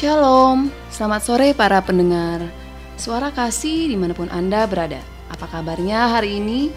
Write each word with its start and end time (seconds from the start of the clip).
Shalom, 0.00 0.72
selamat 0.88 1.20
sore 1.20 1.48
para 1.52 1.76
pendengar 1.84 2.40
Suara 2.96 3.28
kasih 3.28 3.84
di 3.84 4.00
mana 4.00 4.16
pun 4.16 4.32
Anda 4.32 4.64
berada 4.64 4.96
Apa 5.28 5.44
kabarnya 5.44 6.16
hari 6.16 6.40
ini? 6.40 6.72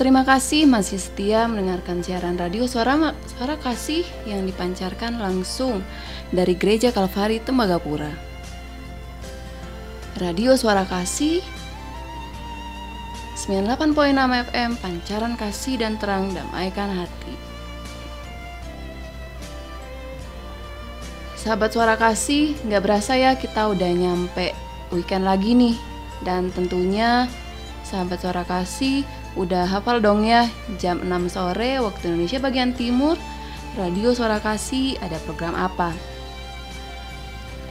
Terima 0.00 0.24
kasih 0.24 0.64
masih 0.64 0.96
setia 0.96 1.44
mendengarkan 1.44 2.00
siaran 2.00 2.40
radio 2.40 2.64
suara, 2.64 3.12
suara 3.28 3.60
kasih 3.60 4.08
yang 4.24 4.48
dipancarkan 4.48 5.20
langsung 5.20 5.84
dari 6.32 6.56
Gereja 6.56 6.96
Kalvari 6.96 7.44
Tembagapura. 7.44 8.08
Radio 10.16 10.56
Suara 10.56 10.88
Kasih 10.88 11.44
98.6 13.36 13.84
FM 14.48 14.70
Pancaran 14.80 15.36
Kasih 15.36 15.76
dan 15.76 16.00
Terang 16.00 16.32
Damaikan 16.32 16.88
Hati. 16.88 17.47
Sahabat 21.48 21.72
suara 21.72 21.96
kasih, 21.96 22.60
nggak 22.68 22.84
berasa 22.84 23.16
ya 23.16 23.32
kita 23.32 23.72
udah 23.72 23.88
nyampe 23.88 24.52
weekend 24.92 25.24
lagi 25.24 25.56
nih. 25.56 25.80
Dan 26.20 26.52
tentunya 26.52 27.24
sahabat 27.88 28.20
suara 28.20 28.44
kasih 28.44 29.00
udah 29.32 29.64
hafal 29.64 29.96
dong 30.04 30.28
ya 30.28 30.44
jam 30.76 31.00
6 31.00 31.08
sore 31.32 31.80
waktu 31.80 32.12
Indonesia 32.12 32.36
bagian 32.36 32.76
timur 32.76 33.16
Radio 33.80 34.12
Suara 34.12 34.44
Kasih 34.44 35.00
ada 35.00 35.16
program 35.24 35.56
apa? 35.56 35.96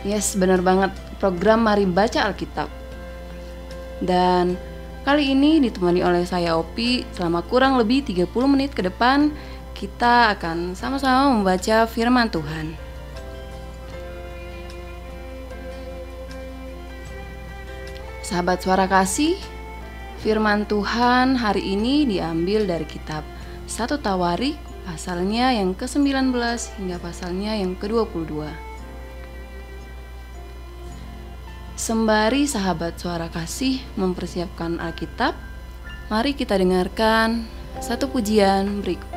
Yes, 0.02 0.34
bener 0.34 0.66
banget 0.66 0.90
program 1.22 1.62
Mari 1.62 1.86
Baca 1.86 2.34
Alkitab. 2.34 2.74
Dan 4.02 4.58
kali 5.06 5.38
ini 5.38 5.62
ditemani 5.62 6.02
oleh 6.02 6.26
saya 6.26 6.58
Opi 6.58 7.06
selama 7.14 7.46
kurang 7.46 7.78
lebih 7.78 8.02
30 8.02 8.26
menit 8.50 8.74
ke 8.74 8.82
depan 8.82 9.30
kita 9.78 10.34
akan 10.34 10.74
sama-sama 10.74 11.30
membaca 11.30 11.86
firman 11.86 12.34
Tuhan. 12.34 12.87
Sahabat 18.28 18.60
suara 18.60 18.92
kasih, 18.92 19.40
firman 20.20 20.68
Tuhan 20.68 21.40
hari 21.40 21.64
ini 21.64 22.04
diambil 22.04 22.68
dari 22.68 22.84
kitab 22.84 23.24
1 23.72 23.88
Tawarik 24.04 24.60
pasalnya 24.84 25.56
yang 25.56 25.72
ke-19 25.72 26.36
hingga 26.76 27.00
pasalnya 27.00 27.56
yang 27.56 27.80
ke-22. 27.80 28.52
Sembari 31.80 32.44
sahabat 32.44 33.00
suara 33.00 33.32
kasih 33.32 33.80
mempersiapkan 33.96 34.76
Alkitab, 34.84 35.32
mari 36.12 36.36
kita 36.36 36.60
dengarkan 36.60 37.48
satu 37.80 38.12
pujian 38.12 38.84
berikut. 38.84 39.17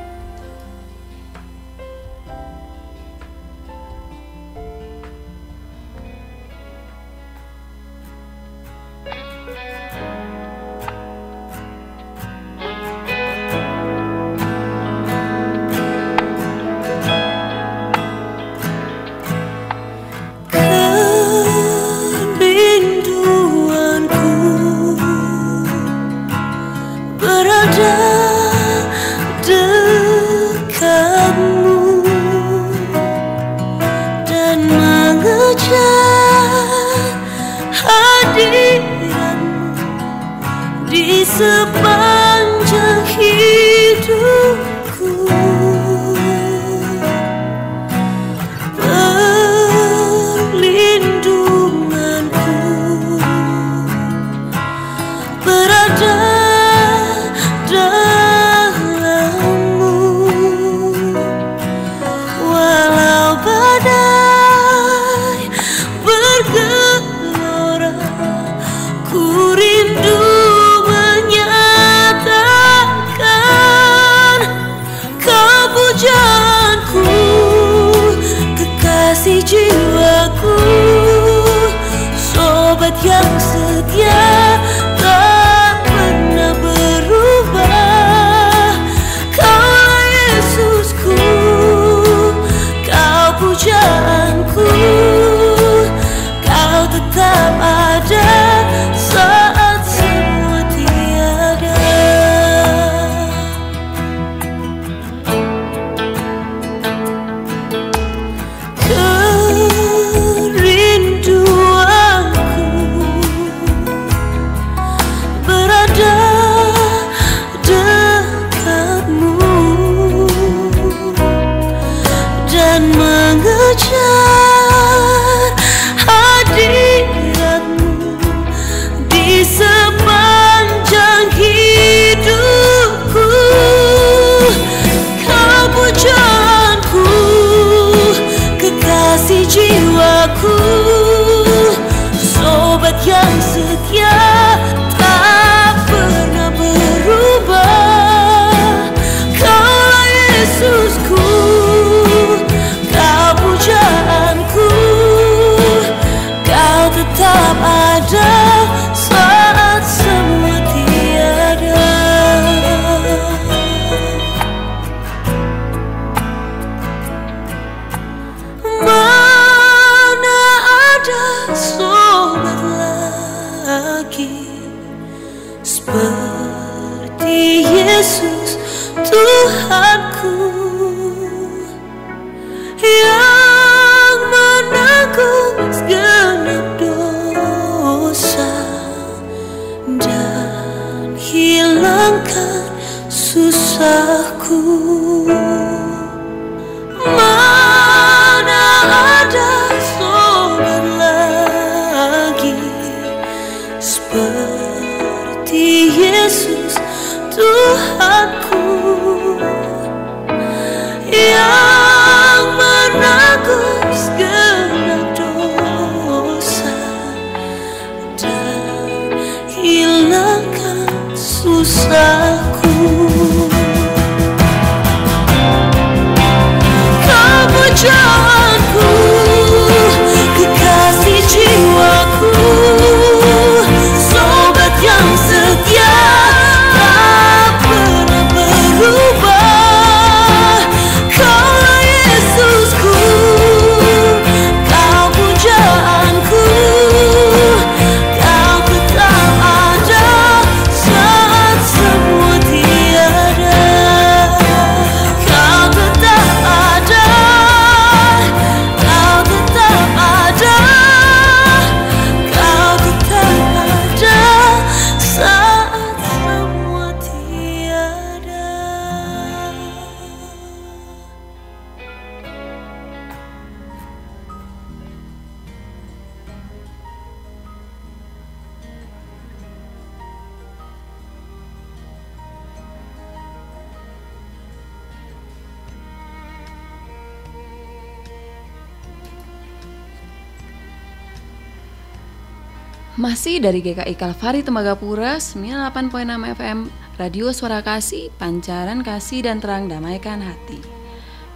Masih 293.00 293.40
dari 293.40 293.64
GKI 293.64 293.96
Kalvari 293.96 294.44
Tembagapura 294.44 295.16
98.6 295.16 296.36
FM 296.36 296.68
Radio 297.00 297.32
Suara 297.32 297.64
Kasih, 297.64 298.12
Pancaran 298.20 298.84
Kasih 298.84 299.24
dan 299.24 299.40
Terang 299.40 299.72
Damaikan 299.72 300.20
Hati. 300.20 300.60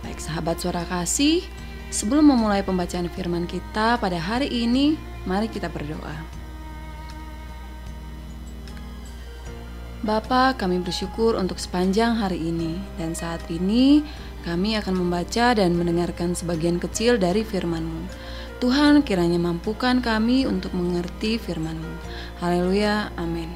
Baik 0.04 0.20
sahabat 0.20 0.60
Suara 0.60 0.84
Kasih, 0.84 1.40
sebelum 1.88 2.28
memulai 2.28 2.60
pembacaan 2.60 3.08
firman 3.08 3.48
kita 3.48 3.96
pada 3.96 4.20
hari 4.20 4.52
ini, 4.52 5.00
mari 5.24 5.48
kita 5.48 5.72
berdoa. 5.72 6.12
Bapa, 10.04 10.52
kami 10.60 10.84
bersyukur 10.84 11.32
untuk 11.32 11.56
sepanjang 11.56 12.20
hari 12.20 12.44
ini 12.44 12.76
dan 13.00 13.16
saat 13.16 13.40
ini 13.48 14.04
kami 14.44 14.76
akan 14.76 15.00
membaca 15.00 15.56
dan 15.56 15.72
mendengarkan 15.80 16.36
sebagian 16.36 16.76
kecil 16.76 17.16
dari 17.16 17.40
firman-Mu. 17.40 18.23
Tuhan 18.64 19.04
kiranya 19.04 19.36
mampukan 19.36 20.00
kami 20.00 20.48
untuk 20.48 20.72
mengerti 20.72 21.36
firman-Mu. 21.36 22.00
Haleluya, 22.40 23.12
amin. 23.20 23.52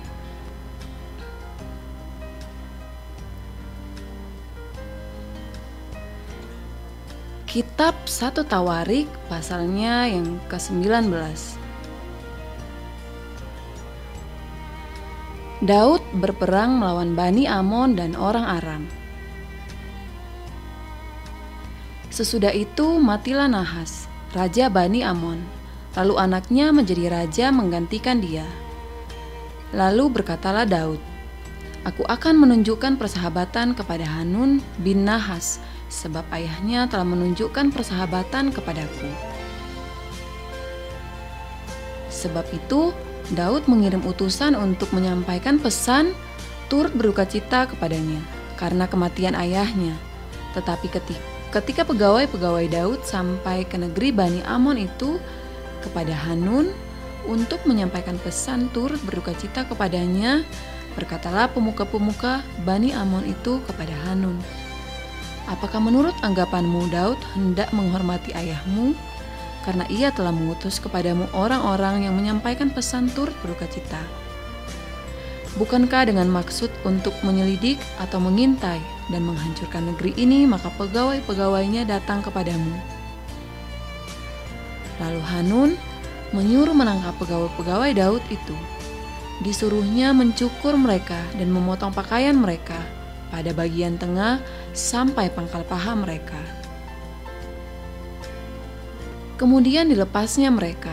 Kitab 7.49 7.97
1 8.05 8.45
Tawarik 8.45 9.09
pasalnya 9.33 10.13
yang 10.13 10.37
ke-19 10.53 11.09
Daud 15.65 16.05
berperang 16.21 16.77
melawan 16.77 17.17
Bani 17.17 17.49
Amon 17.49 17.97
dan 17.97 18.13
orang 18.13 18.45
Aram. 18.45 18.83
Sesudah 22.13 22.53
itu 22.53 23.01
matilah 23.01 23.49
Nahas, 23.49 24.08
raja 24.37 24.69
Bani 24.69 25.01
Amon. 25.05 25.41
Lalu 25.97 26.15
anaknya 26.21 26.71
menjadi 26.71 27.11
raja 27.11 27.51
menggantikan 27.51 28.21
dia. 28.23 28.47
Lalu 29.75 30.21
berkatalah 30.21 30.69
Daud, 30.69 31.01
Aku 31.87 32.05
akan 32.05 32.43
menunjukkan 32.43 33.01
persahabatan 33.01 33.73
kepada 33.73 34.05
Hanun 34.05 34.61
bin 34.83 35.09
Nahas, 35.09 35.63
sebab 35.89 36.27
ayahnya 36.35 36.85
telah 36.91 37.07
menunjukkan 37.07 37.73
persahabatan 37.73 38.53
kepadaku. 38.53 39.09
Sebab 42.13 42.45
itu, 42.51 42.93
Daud 43.33 43.71
mengirim 43.71 44.03
utusan 44.05 44.59
untuk 44.59 44.91
menyampaikan 44.91 45.57
pesan 45.63 46.13
turut 46.67 46.93
berduka 46.93 47.25
cita 47.25 47.71
kepadanya 47.71 48.21
karena 48.59 48.85
kematian 48.91 49.39
ayahnya. 49.39 49.95
Tetapi 50.59 50.91
ketika, 50.91 51.38
ketika 51.55 51.85
pegawai-pegawai 51.89 52.67
Daud 52.69 53.01
sampai 53.05 53.65
ke 53.65 53.81
negeri 53.81 54.13
Bani 54.13 54.41
Amon 54.45 54.77
itu 54.77 55.17
kepada 55.81 56.13
Hanun 56.13 56.73
untuk 57.29 57.63
menyampaikan 57.69 58.17
pesan 58.21 58.73
turut 58.73 58.99
berduka 59.05 59.37
cita 59.37 59.65
kepadanya, 59.69 60.45
berkatalah 60.97 61.49
pemuka-pemuka 61.53 62.41
Bani 62.65 62.93
Amon 62.93 63.25
itu 63.29 63.61
kepada 63.69 63.93
Hanun, 64.09 64.41
Apakah 65.49 65.81
menurut 65.81 66.13
anggapanmu 66.21 66.93
Daud 66.93 67.17
hendak 67.33 67.73
menghormati 67.73 68.37
ayahmu 68.37 68.93
karena 69.65 69.89
ia 69.89 70.13
telah 70.13 70.29
mengutus 70.29 70.77
kepadamu 70.77 71.25
orang-orang 71.33 72.05
yang 72.05 72.15
menyampaikan 72.21 72.69
pesan 72.69 73.09
turut 73.17 73.33
berduka 73.41 73.65
cita? 73.73 74.01
Bukankah 75.57 76.13
dengan 76.13 76.29
maksud 76.29 76.69
untuk 76.85 77.17
menyelidik 77.25 77.81
atau 77.97 78.21
mengintai 78.21 78.98
dan 79.09 79.25
menghancurkan 79.25 79.89
negeri 79.93 80.13
ini 80.17 80.45
maka 80.45 80.69
pegawai-pegawainya 80.77 81.89
datang 81.89 82.21
kepadamu? 82.21 82.77
Lalu 84.99 85.23
Hanun 85.33 85.71
menyuruh 86.37 86.77
menangkap 86.77 87.17
pegawai-pegawai 87.17 87.91
Daud 87.97 88.25
itu. 88.29 88.57
Disuruhnya 89.41 90.11
mencukur 90.11 90.75
mereka 90.75 91.19
dan 91.39 91.55
memotong 91.55 91.95
pakaian 91.95 92.35
mereka 92.35 92.77
pada 93.31 93.55
bagian 93.55 93.95
tengah 93.95 94.43
sampai 94.75 95.31
pangkal 95.31 95.63
paha 95.63 95.95
mereka. 95.95 96.41
Kemudian 99.39 99.87
dilepasnya 99.87 100.51
mereka. 100.51 100.91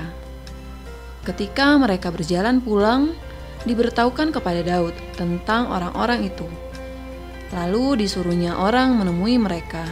Ketika 1.25 1.73
mereka 1.81 2.13
berjalan 2.13 2.61
pulang, 2.61 3.17
diberitahukan 3.65 4.29
kepada 4.29 4.61
Daud 4.61 4.93
tentang 5.17 5.65
orang-orang 5.73 6.29
itu. 6.29 6.45
Lalu 7.53 8.05
disuruhnya 8.05 8.57
orang 8.57 8.97
menemui 8.97 9.37
mereka, 9.37 9.85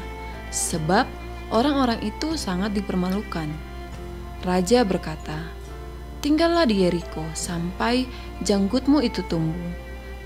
sebab 0.50 1.06
orang-orang 1.54 2.02
itu 2.02 2.34
sangat 2.34 2.74
dipermalukan. 2.74 3.50
Raja 4.42 4.82
berkata, 4.82 5.38
"Tinggallah 6.20 6.66
di 6.66 6.82
Yeriko 6.82 7.24
sampai 7.38 8.10
janggutmu 8.42 9.06
itu 9.06 9.22
tumbuh, 9.30 9.72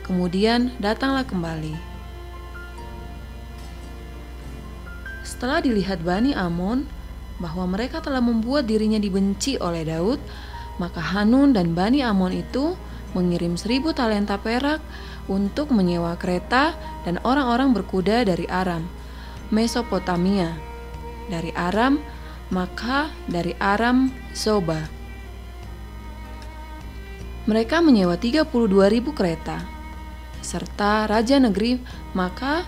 kemudian 0.08 0.72
datanglah 0.80 1.28
kembali." 1.28 1.76
Setelah 5.28 5.60
dilihat 5.60 6.02
Bani 6.02 6.32
Amon 6.34 6.88
bahwa 7.38 7.70
mereka 7.70 8.02
telah 8.02 8.24
membuat 8.24 8.66
dirinya 8.66 8.98
dibenci 8.98 9.60
oleh 9.62 9.86
Daud, 9.86 10.18
maka 10.82 10.98
Hanun 11.02 11.54
dan 11.54 11.78
Bani 11.78 12.02
Amon 12.02 12.34
itu 12.34 12.74
mengirim 13.18 13.58
seribu 13.58 13.98
talenta 13.98 14.38
perak 14.38 14.78
untuk 15.26 15.74
menyewa 15.74 16.14
kereta 16.22 16.78
dan 17.02 17.18
orang-orang 17.26 17.74
berkuda 17.74 18.22
dari 18.22 18.46
Aram, 18.46 18.86
Mesopotamia, 19.50 20.54
dari 21.34 21.50
Aram, 21.58 21.98
maka 22.54 23.10
dari 23.26 23.58
Aram, 23.58 24.14
Zoba. 24.38 24.86
Mereka 27.50 27.82
menyewa 27.82 28.20
32 28.22 28.46
ribu 28.94 29.18
kereta, 29.18 29.66
serta 30.46 31.10
raja 31.10 31.42
negeri 31.42 31.82
maka 32.14 32.68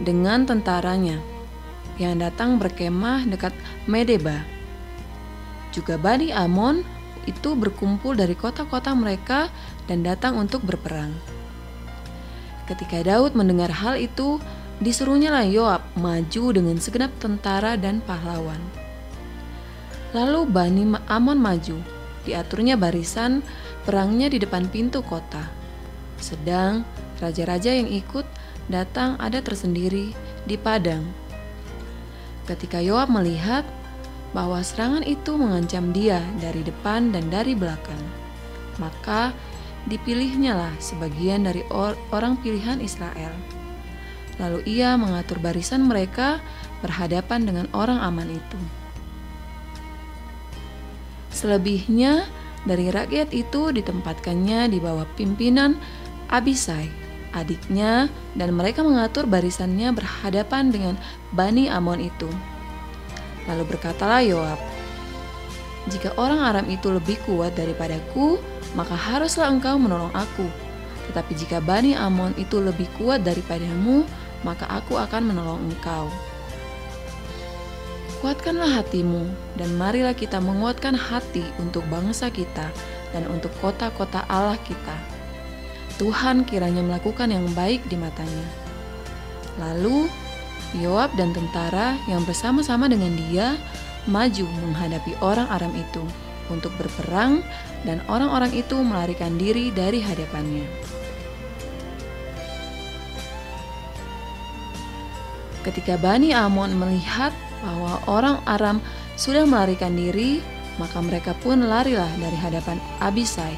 dengan 0.00 0.42
tentaranya 0.48 1.20
yang 2.00 2.18
datang 2.18 2.58
berkemah 2.58 3.28
dekat 3.30 3.54
Medeba. 3.86 4.42
Juga 5.70 5.94
Bani 6.00 6.34
Amon 6.34 6.82
itu 7.24 7.56
berkumpul 7.56 8.16
dari 8.16 8.32
kota-kota 8.36 8.92
mereka 8.92 9.48
dan 9.90 10.04
datang 10.04 10.36
untuk 10.36 10.64
berperang. 10.64 11.12
Ketika 12.64 13.04
Daud 13.04 13.36
mendengar 13.36 13.68
hal 13.68 14.00
itu, 14.00 14.40
disuruhnya 14.80 15.28
lah 15.32 15.44
Yoab 15.44 15.84
maju 16.00 16.44
dengan 16.52 16.76
segenap 16.80 17.12
tentara 17.20 17.76
dan 17.76 18.00
pahlawan. 18.04 18.60
Lalu 20.16 20.46
Bani 20.48 20.84
Amon 21.10 21.36
maju, 21.36 21.76
diaturnya 22.24 22.78
barisan 22.78 23.44
perangnya 23.84 24.32
di 24.32 24.40
depan 24.40 24.70
pintu 24.72 25.04
kota. 25.04 25.44
Sedang 26.16 26.88
raja-raja 27.20 27.74
yang 27.74 27.90
ikut 27.90 28.24
datang 28.72 29.20
ada 29.20 29.44
tersendiri 29.44 30.16
di 30.48 30.56
padang 30.56 31.24
ketika 32.44 32.80
Yoab 32.80 33.08
melihat 33.08 33.64
bahwa 34.34 34.60
serangan 34.60 35.06
itu 35.06 35.38
mengancam 35.38 35.94
dia 35.94 36.20
dari 36.42 36.66
depan 36.66 37.14
dan 37.14 37.30
dari 37.30 37.54
belakang. 37.54 38.02
Maka 38.82 39.30
dipilihnyalah 39.86 40.74
sebagian 40.82 41.46
dari 41.46 41.62
or 41.70 41.94
orang 42.10 42.34
pilihan 42.42 42.82
Israel. 42.82 43.30
Lalu 44.42 44.66
ia 44.66 44.98
mengatur 44.98 45.38
barisan 45.38 45.86
mereka 45.86 46.42
berhadapan 46.82 47.46
dengan 47.46 47.66
orang 47.70 48.02
aman 48.02 48.28
itu. 48.34 48.60
Selebihnya 51.30 52.26
dari 52.66 52.90
rakyat 52.90 53.30
itu 53.30 53.70
ditempatkannya 53.70 54.74
di 54.74 54.82
bawah 54.82 55.06
pimpinan 55.14 55.78
Abisai 56.34 57.04
adiknya, 57.34 58.08
dan 58.38 58.54
mereka 58.54 58.86
mengatur 58.86 59.26
barisannya 59.26 59.90
berhadapan 59.90 60.70
dengan 60.70 60.94
Bani 61.34 61.66
Amon 61.66 61.98
itu. 61.98 62.30
Lalu 63.50 63.64
berkatalah 63.76 64.24
Yoab, 64.24 64.60
"Jika 65.92 66.16
orang 66.16 66.40
Aram 66.40 66.66
itu 66.72 66.88
lebih 66.88 67.20
kuat 67.28 67.52
daripadaku, 67.58 68.40
maka 68.72 68.96
haruslah 68.96 69.52
engkau 69.52 69.76
menolong 69.76 70.12
aku. 70.16 70.48
Tetapi 71.10 71.32
jika 71.36 71.60
Bani 71.60 71.92
Amon 71.92 72.32
itu 72.40 72.58
lebih 72.58 72.88
kuat 72.96 73.20
daripadamu, 73.22 74.08
maka 74.42 74.64
aku 74.72 74.96
akan 74.96 75.22
menolong 75.34 75.60
engkau." 75.60 76.08
Kuatkanlah 78.24 78.80
hatimu, 78.80 79.28
dan 79.60 79.76
marilah 79.76 80.16
kita 80.16 80.40
menguatkan 80.40 80.96
hati 80.96 81.44
untuk 81.60 81.84
bangsa 81.92 82.32
kita 82.32 82.72
dan 83.12 83.28
untuk 83.28 83.52
kota-kota 83.60 84.24
Allah 84.32 84.56
kita 84.64 85.14
Tuhan 85.94 86.42
kiranya 86.42 86.82
melakukan 86.82 87.30
yang 87.30 87.46
baik 87.54 87.86
di 87.86 87.94
matanya. 87.94 88.46
Lalu 89.62 90.10
Yoab 90.78 91.14
dan 91.14 91.30
tentara 91.30 91.94
yang 92.10 92.26
bersama-sama 92.26 92.90
dengan 92.90 93.14
dia 93.14 93.54
maju 94.10 94.46
menghadapi 94.66 95.14
orang 95.22 95.46
Aram 95.48 95.72
itu 95.74 96.02
untuk 96.50 96.74
berperang 96.76 97.40
dan 97.86 98.02
orang-orang 98.10 98.52
itu 98.52 98.76
melarikan 98.82 99.38
diri 99.38 99.70
dari 99.70 100.02
hadapannya. 100.02 100.66
Ketika 105.64 105.96
Bani 105.96 106.36
Amon 106.36 106.76
melihat 106.76 107.32
bahwa 107.64 107.96
orang 108.04 108.36
Aram 108.44 108.84
sudah 109.16 109.48
melarikan 109.48 109.96
diri, 109.96 110.44
Maka 110.74 110.98
mereka 110.98 111.32
pun 111.38 111.70
larilah 111.70 112.10
dari 112.18 112.34
hadapan 112.34 112.82
Abisai, 112.98 113.54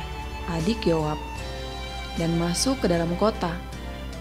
adik 0.52 0.84
Yoab, 0.84 1.16
dan 2.20 2.36
masuk 2.36 2.84
ke 2.84 2.92
dalam 2.92 3.08
kota. 3.16 3.56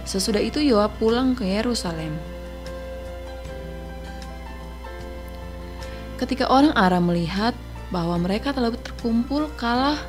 Sesudah 0.07 0.39
itu 0.39 0.63
Yoab 0.63 0.95
pulang 0.95 1.35
ke 1.35 1.43
Yerusalem. 1.43 2.35
Ketika 6.15 6.48
orang 6.48 6.72
Aram 6.79 7.12
melihat 7.12 7.51
bahwa 7.91 8.15
mereka 8.15 8.55
telah 8.55 8.72
terkumpul 8.72 9.51
kalah 9.60 10.00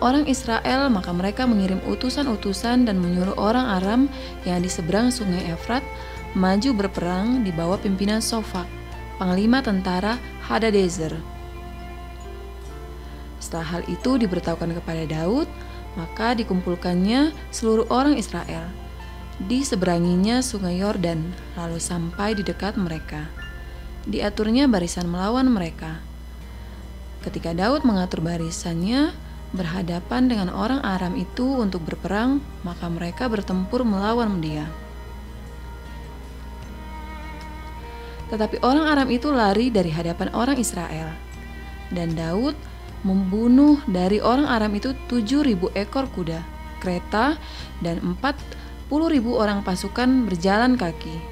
orang 0.00 0.24
Israel, 0.24 0.88
maka 0.88 1.12
mereka 1.12 1.44
mengirim 1.44 1.78
utusan-utusan 1.84 2.88
dan 2.88 2.96
menyuruh 2.96 3.36
orang 3.36 3.66
Aram 3.78 4.00
yang 4.48 4.64
di 4.64 4.72
seberang 4.72 5.12
sungai 5.12 5.44
Efrat 5.52 5.84
maju 6.32 6.72
berperang 6.72 7.44
di 7.44 7.52
bawah 7.52 7.76
pimpinan 7.76 8.24
Sofak, 8.24 8.64
panglima 9.20 9.60
tentara 9.60 10.16
Hadadezer. 10.48 11.12
Setelah 13.36 13.78
hal 13.78 13.82
itu 13.92 14.16
diberitahukan 14.16 14.72
kepada 14.80 15.04
Daud, 15.04 15.46
maka 16.00 16.32
dikumpulkannya 16.32 17.36
seluruh 17.52 17.84
orang 17.92 18.16
Israel. 18.16 18.64
Di 19.36 19.60
seberanginya 19.60 20.40
sungai 20.40 20.80
Yordan, 20.80 21.20
lalu 21.60 21.76
sampai 21.76 22.32
di 22.32 22.40
dekat 22.40 22.80
mereka. 22.80 23.41
Diaturnya 24.02 24.66
barisan 24.66 25.06
melawan 25.06 25.46
mereka. 25.46 26.02
Ketika 27.22 27.54
Daud 27.54 27.86
mengatur 27.86 28.18
barisannya, 28.18 29.14
berhadapan 29.54 30.26
dengan 30.26 30.48
orang 30.50 30.82
Aram 30.82 31.14
itu 31.14 31.60
untuk 31.60 31.86
berperang, 31.86 32.42
maka 32.66 32.90
mereka 32.90 33.30
bertempur 33.30 33.86
melawan 33.86 34.42
dia. 34.42 34.66
Tetapi 38.32 38.64
orang 38.64 38.90
Aram 38.90 39.08
itu 39.12 39.28
lari 39.28 39.68
dari 39.68 39.92
hadapan 39.92 40.32
orang 40.34 40.56
Israel. 40.58 41.12
Dan 41.92 42.16
Daud 42.16 42.56
membunuh 43.04 43.78
dari 43.84 44.18
orang 44.18 44.48
Aram 44.48 44.72
itu 44.72 44.96
7.000 45.06 45.68
ekor 45.76 46.08
kuda, 46.10 46.40
kereta, 46.80 47.36
dan 47.84 48.02
40.000 48.02 48.90
orang 49.30 49.60
pasukan 49.60 50.26
berjalan 50.26 50.74
kaki. 50.80 51.31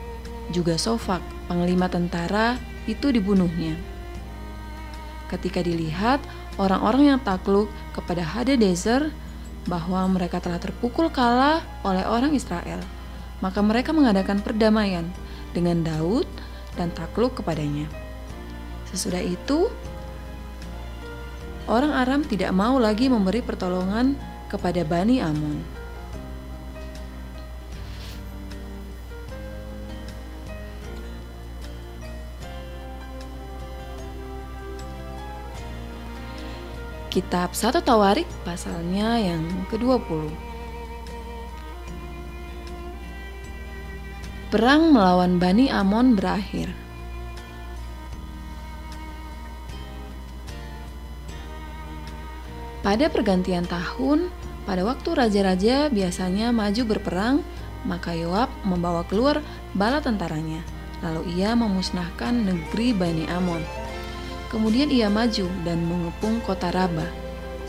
Juga 0.50 0.74
Sofak, 0.74 1.22
panglima 1.46 1.86
tentara, 1.86 2.58
itu 2.90 3.14
dibunuhnya. 3.14 3.78
Ketika 5.30 5.62
dilihat 5.62 6.18
orang-orang 6.58 7.14
yang 7.14 7.20
takluk 7.22 7.70
kepada 7.94 8.26
Hadadezer 8.26 9.14
bahwa 9.68 10.02
mereka 10.10 10.40
telah 10.40 10.58
terpukul 10.58 11.12
kalah 11.12 11.62
oleh 11.84 12.02
orang 12.02 12.32
Israel. 12.32 12.80
Maka 13.40 13.62
mereka 13.64 13.94
mengadakan 13.94 14.42
perdamaian 14.44 15.06
dengan 15.56 15.80
Daud 15.80 16.28
dan 16.76 16.92
takluk 16.92 17.40
kepadanya. 17.40 17.88
Sesudah 18.92 19.22
itu, 19.22 19.70
orang 21.70 21.94
Aram 21.94 22.20
tidak 22.26 22.52
mau 22.52 22.76
lagi 22.76 23.08
memberi 23.08 23.40
pertolongan 23.40 24.18
kepada 24.52 24.84
Bani 24.84 25.22
Amon. 25.22 25.79
Kitab 37.10 37.58
1 37.58 37.82
Tawarik 37.82 38.30
pasalnya 38.46 39.18
yang 39.18 39.42
ke-20. 39.66 40.30
Perang 44.54 44.94
melawan 44.94 45.42
Bani 45.42 45.66
Amon 45.74 46.14
berakhir. 46.14 46.70
Pada 52.86 53.10
pergantian 53.10 53.66
tahun, 53.66 54.30
pada 54.62 54.86
waktu 54.86 55.10
raja-raja 55.10 55.90
biasanya 55.90 56.54
maju 56.54 56.82
berperang, 56.86 57.36
maka 57.82 58.14
Yoab 58.14 58.54
membawa 58.62 59.02
keluar 59.10 59.42
bala 59.74 59.98
tentaranya. 59.98 60.62
Lalu 61.02 61.42
ia 61.42 61.58
memusnahkan 61.58 62.38
negeri 62.38 62.94
Bani 62.94 63.26
Amon 63.26 63.79
Kemudian 64.50 64.90
ia 64.90 65.06
maju 65.06 65.46
dan 65.62 65.78
mengepung 65.86 66.42
kota 66.42 66.74
Raba, 66.74 67.06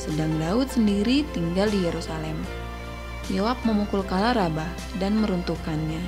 sedang 0.02 0.34
Daud 0.42 0.66
sendiri 0.66 1.22
tinggal 1.30 1.70
di 1.70 1.86
Yerusalem. 1.86 2.42
Yoab 3.30 3.62
memukul 3.62 4.02
kala 4.02 4.34
Raba 4.34 4.66
dan 4.98 5.22
meruntuhkannya. 5.22 6.02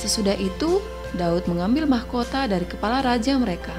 Sesudah 0.00 0.34
itu, 0.40 0.80
Daud 1.12 1.44
mengambil 1.46 1.84
mahkota 1.84 2.48
dari 2.48 2.64
kepala 2.64 3.04
raja 3.04 3.36
mereka. 3.36 3.76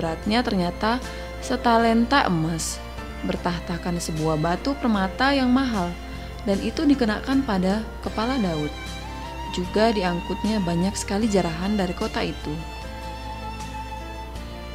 Beratnya 0.00 0.40
ternyata 0.40 0.96
setalenta 1.44 2.24
emas, 2.24 2.80
bertahtakan 3.28 4.00
sebuah 4.00 4.40
batu 4.40 4.72
permata 4.80 5.36
yang 5.36 5.52
mahal, 5.52 5.92
dan 6.48 6.56
itu 6.64 6.88
dikenakan 6.88 7.44
pada 7.44 7.84
kepala 8.00 8.40
Daud. 8.40 8.72
Juga 9.52 9.92
diangkutnya 9.92 10.64
banyak 10.64 10.96
sekali 10.96 11.28
jarahan 11.28 11.76
dari 11.76 11.92
kota 11.92 12.24
itu. 12.24 12.79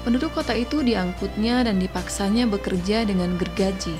Penduduk 0.06 0.38
kota 0.38 0.54
itu 0.54 0.86
diangkutnya 0.86 1.66
dan 1.66 1.82
dipaksanya 1.82 2.46
bekerja 2.46 3.10
dengan 3.10 3.42
gergaji, 3.42 3.98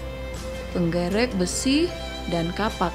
penggerek 0.70 1.34
besi, 1.34 1.90
dan 2.30 2.54
kapak. 2.54 2.94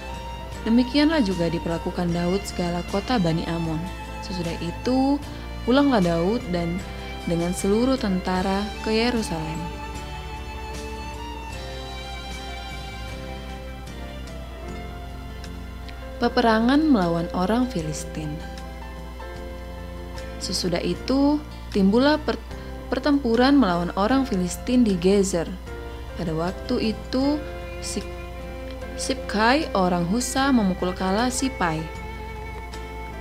Demikianlah 0.63 1.19
juga 1.27 1.51
diperlakukan 1.51 2.07
Daud 2.15 2.39
segala 2.47 2.87
kota 2.95 3.19
Bani 3.19 3.43
Amon. 3.51 3.83
Sesudah 4.23 4.55
itu, 4.63 5.19
pulanglah 5.67 5.99
Daud 5.99 6.39
dan 6.55 6.79
dengan 7.27 7.51
seluruh 7.51 7.99
tentara 7.99 8.63
ke 8.87 8.95
Yerusalem. 8.95 9.59
Peperangan 16.23 16.79
melawan 16.85 17.27
orang 17.35 17.67
Filistin. 17.67 18.31
Sesudah 20.39 20.79
itu, 20.85 21.43
timbullah 21.75 22.21
per 22.21 22.37
pertempuran 22.91 23.55
melawan 23.55 23.95
orang 23.95 24.27
Filistin 24.27 24.83
di 24.83 24.99
Gezer. 24.99 25.47
Pada 26.19 26.35
waktu 26.35 26.93
itu, 26.93 27.39
Sipkai 29.01 29.73
orang 29.73 30.05
Husa 30.11 30.53
memukul 30.53 30.93
kala 30.93 31.33
Sipai, 31.33 31.81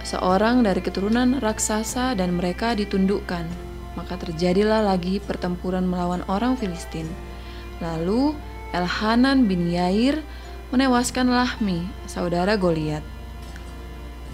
seorang 0.04 0.66
dari 0.66 0.84
keturunan 0.84 1.40
raksasa 1.40 2.18
dan 2.18 2.36
mereka 2.36 2.76
ditundukkan. 2.76 3.46
Maka 3.96 4.20
terjadilah 4.20 4.84
lagi 4.84 5.24
pertempuran 5.24 5.88
melawan 5.88 6.26
orang 6.28 6.60
Filistin. 6.60 7.08
Lalu 7.80 8.36
Elhanan 8.76 9.48
bin 9.48 9.72
Yair 9.72 10.20
menewaskan 10.76 11.32
Lahmi, 11.32 11.88
saudara 12.10 12.60
Goliat. 12.60 13.02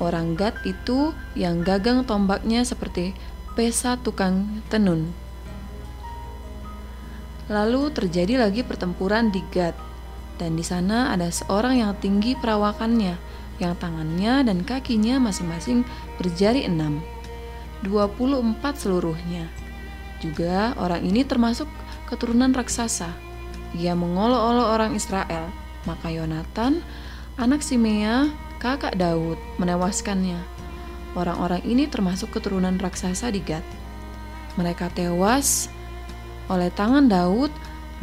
Orang 0.02 0.36
Gad 0.36 0.60
itu 0.68 1.16
yang 1.40 1.64
gagang 1.64 2.04
tombaknya 2.04 2.68
seperti 2.68 3.16
pesa 3.56 3.96
tukang 3.96 4.60
tenun. 4.68 5.16
Lalu 7.46 7.94
terjadi 7.94 8.42
lagi 8.42 8.66
pertempuran 8.66 9.30
di 9.30 9.46
Gad, 9.54 9.78
dan 10.42 10.58
di 10.58 10.66
sana 10.66 11.14
ada 11.14 11.30
seorang 11.30 11.78
yang 11.78 11.94
tinggi 12.02 12.34
perawakannya, 12.34 13.16
yang 13.62 13.78
tangannya 13.78 14.42
dan 14.44 14.66
kakinya 14.66 15.22
masing-masing 15.22 15.86
berjari 16.18 16.66
enam, 16.66 17.06
dua 17.86 18.10
puluh 18.10 18.42
empat 18.42 18.82
seluruhnya. 18.82 19.46
Juga 20.20 20.74
orang 20.82 21.06
ini 21.06 21.22
termasuk 21.22 21.70
keturunan 22.10 22.50
raksasa. 22.50 23.14
Ia 23.78 23.94
mengolok-olok 23.94 24.68
orang 24.74 24.92
Israel, 24.98 25.54
maka 25.86 26.10
Yonatan, 26.10 26.82
anak 27.38 27.62
Simea, 27.62 28.32
kakak 28.58 28.98
Daud, 28.98 29.38
menewaskannya. 29.62 30.42
Orang-orang 31.14 31.62
ini 31.64 31.86
termasuk 31.86 32.34
keturunan 32.34 32.76
raksasa 32.82 33.30
di 33.30 33.40
Gad. 33.40 33.64
Mereka 34.58 34.92
tewas 34.96 35.72
oleh 36.50 36.70
tangan 36.74 37.10
Daud 37.10 37.50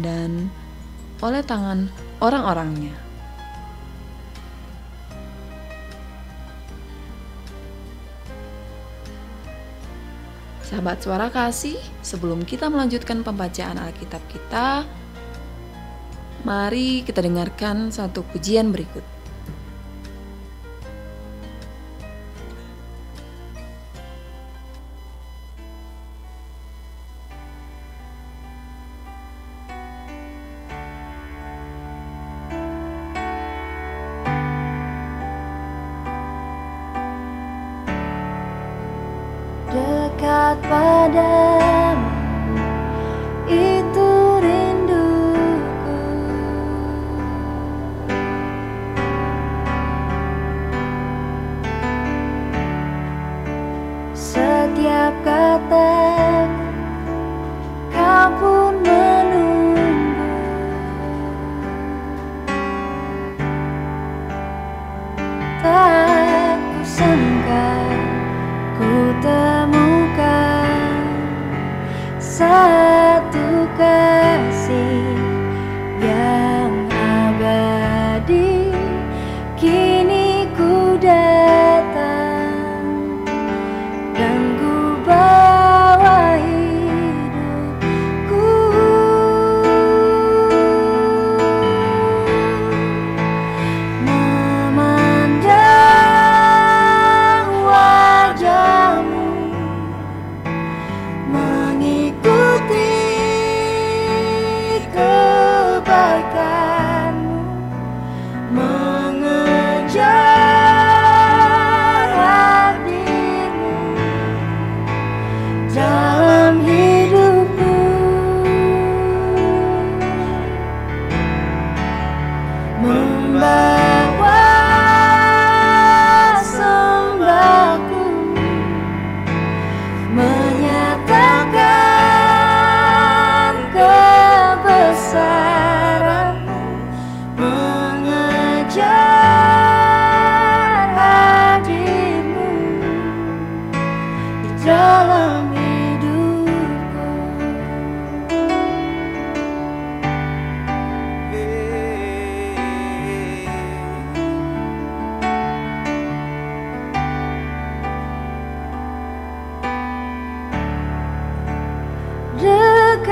dan 0.03 0.51
oleh 1.23 1.43
tangan 1.47 1.87
orang-orangnya. 2.19 2.95
Sahabat 10.67 11.05
suara 11.05 11.29
kasih, 11.29 11.77
sebelum 12.01 12.49
kita 12.49 12.73
melanjutkan 12.73 13.21
pembacaan 13.21 13.77
Alkitab 13.77 14.25
kita, 14.33 14.89
mari 16.49 17.05
kita 17.05 17.21
dengarkan 17.21 17.93
satu 17.93 18.25
pujian 18.25 18.73
berikut. 18.73 19.22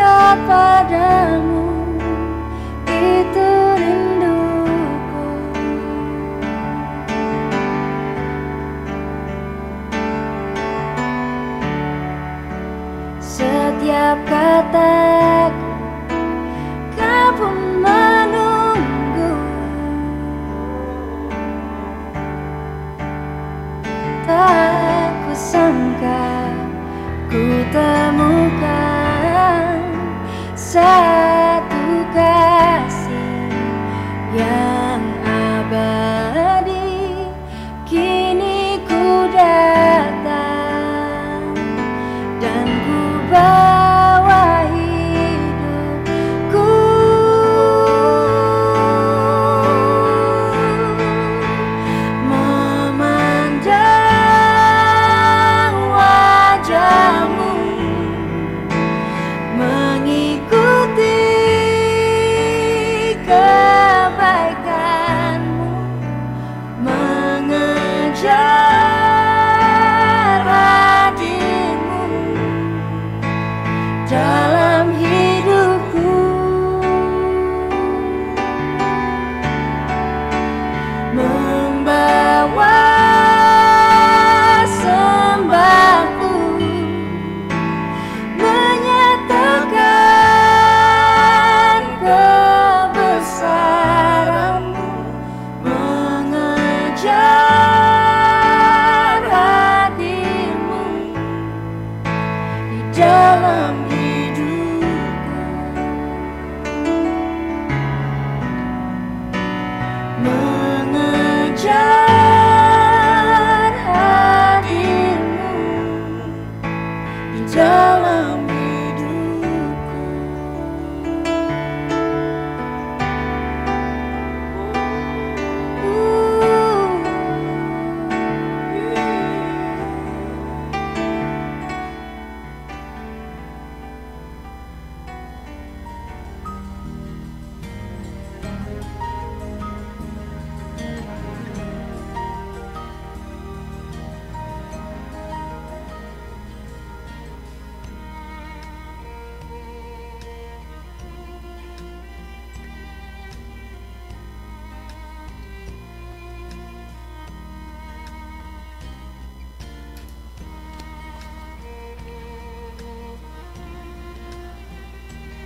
cinta 0.01 0.37
padamu? 0.49 1.60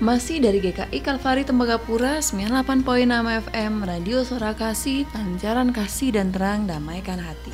Masih 0.05 0.37
dari 0.37 0.61
GKI 0.61 1.01
Kalvari 1.01 1.49
Tembagapura 1.49 2.21
98.6 2.21 3.09
FM 3.49 3.73
Radio 3.89 4.21
Suara 4.21 4.53
Kasih, 4.53 5.09
Pancaran 5.09 5.73
Kasih 5.73 6.13
dan 6.13 6.29
Terang 6.29 6.69
Damaikan 6.69 7.17
Hati. 7.17 7.49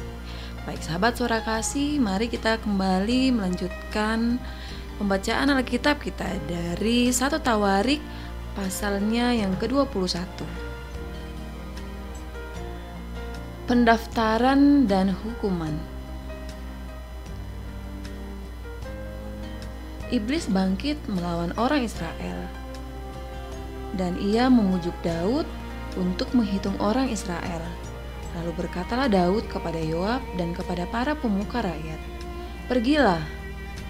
Baik 0.67 0.83
sahabat 0.83 1.15
Suara 1.15 1.39
Kasih, 1.47 2.03
mari 2.03 2.27
kita 2.27 2.59
kembali 2.59 3.31
melanjutkan 3.31 4.43
pembacaan 4.99 5.55
Alkitab 5.55 6.03
kita 6.03 6.27
dari 6.51 7.15
satu 7.15 7.39
Tawarik 7.39 8.03
pasalnya 8.59 9.31
yang 9.31 9.55
ke-21. 9.55 10.19
Pendaftaran 13.71 14.91
dan 14.91 15.15
hukuman. 15.15 15.90
iblis 20.11 20.51
bangkit 20.51 20.99
melawan 21.07 21.55
orang 21.55 21.87
Israel. 21.87 22.39
Dan 23.95 24.19
ia 24.19 24.47
mengujuk 24.51 24.95
Daud 25.03 25.47
untuk 25.99 26.31
menghitung 26.35 26.75
orang 26.79 27.11
Israel. 27.11 27.63
Lalu 28.39 28.67
berkatalah 28.67 29.11
Daud 29.11 29.47
kepada 29.51 29.79
Yoab 29.79 30.23
dan 30.39 30.55
kepada 30.55 30.87
para 30.87 31.19
pemuka 31.19 31.63
rakyat, 31.67 31.99
"Pergilah, 32.71 33.23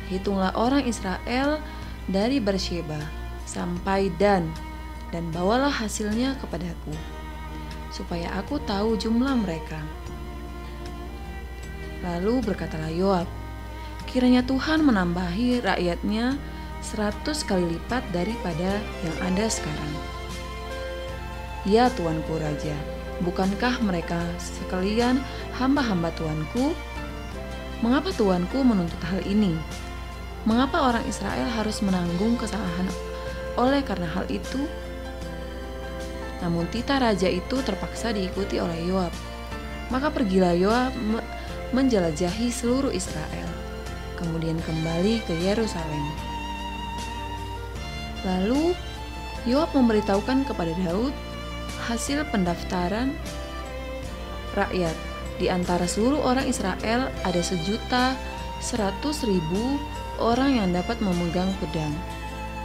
hitunglah 0.08 0.52
orang 0.56 0.88
Israel 0.88 1.60
dari 2.08 2.40
Bersheba 2.40 3.00
sampai 3.44 4.08
Dan, 4.16 4.48
dan 5.12 5.28
bawalah 5.28 5.72
hasilnya 5.72 6.40
kepadaku, 6.40 6.96
supaya 7.92 8.32
aku 8.40 8.56
tahu 8.64 8.96
jumlah 8.96 9.36
mereka." 9.44 9.84
Lalu 12.00 12.40
berkatalah 12.40 12.88
Yoab, 12.88 13.28
"Kiranya 14.10 14.42
Tuhan 14.42 14.82
menambahi 14.82 15.62
rakyatnya 15.62 16.34
seratus 16.82 17.46
kali 17.46 17.78
lipat 17.78 18.02
daripada 18.10 18.82
yang 19.06 19.16
ada 19.22 19.46
sekarang." 19.46 19.92
Ya 21.68 21.92
Tuanku 21.92 22.40
Raja, 22.40 22.72
bukankah 23.20 23.84
mereka 23.84 24.18
sekalian 24.40 25.20
hamba-hamba 25.60 26.08
Tuanku? 26.16 26.72
Mengapa 27.84 28.12
Tuanku 28.16 28.64
menuntut 28.64 29.00
hal 29.08 29.20
ini? 29.28 29.56
Mengapa 30.48 30.88
orang 30.88 31.04
Israel 31.04 31.52
harus 31.52 31.84
menanggung 31.84 32.40
kesalahan 32.40 32.88
oleh 33.60 33.84
karena 33.84 34.08
hal 34.08 34.24
itu? 34.32 34.64
Namun 36.40 36.64
tita 36.72 36.96
raja 36.96 37.28
itu 37.28 37.60
terpaksa 37.60 38.16
diikuti 38.16 38.56
oleh 38.56 38.88
Yoab. 38.88 39.12
Maka 39.92 40.08
pergilah 40.08 40.56
Yoab 40.56 40.96
menjelajahi 41.76 42.48
seluruh 42.48 42.88
Israel, 42.88 43.48
kemudian 44.20 44.60
kembali 44.62 45.24
ke 45.24 45.34
Yerusalem. 45.40 46.04
Lalu 48.22 48.76
Yoab 49.48 49.72
memberitahukan 49.72 50.44
kepada 50.44 50.76
Daud 50.84 51.16
hasil 51.88 52.28
pendaftaran 52.28 53.16
rakyat. 54.52 54.92
Di 55.40 55.48
antara 55.48 55.88
seluruh 55.88 56.20
orang 56.20 56.44
Israel 56.44 57.08
ada 57.24 57.40
sejuta 57.40 58.12
seratus 58.60 59.24
ribu 59.24 59.80
orang 60.20 60.60
yang 60.60 60.68
dapat 60.76 61.00
memegang 61.00 61.48
pedang. 61.64 61.96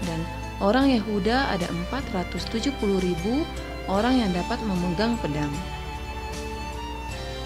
Dan 0.04 0.20
orang 0.60 0.91
Yehuda 0.91 1.56
ada 1.56 1.72
470 1.88 2.76
ribu 3.00 3.48
orang 3.88 4.20
yang 4.20 4.32
dapat 4.36 4.60
memegang 4.68 5.15
pedang. 5.24 5.52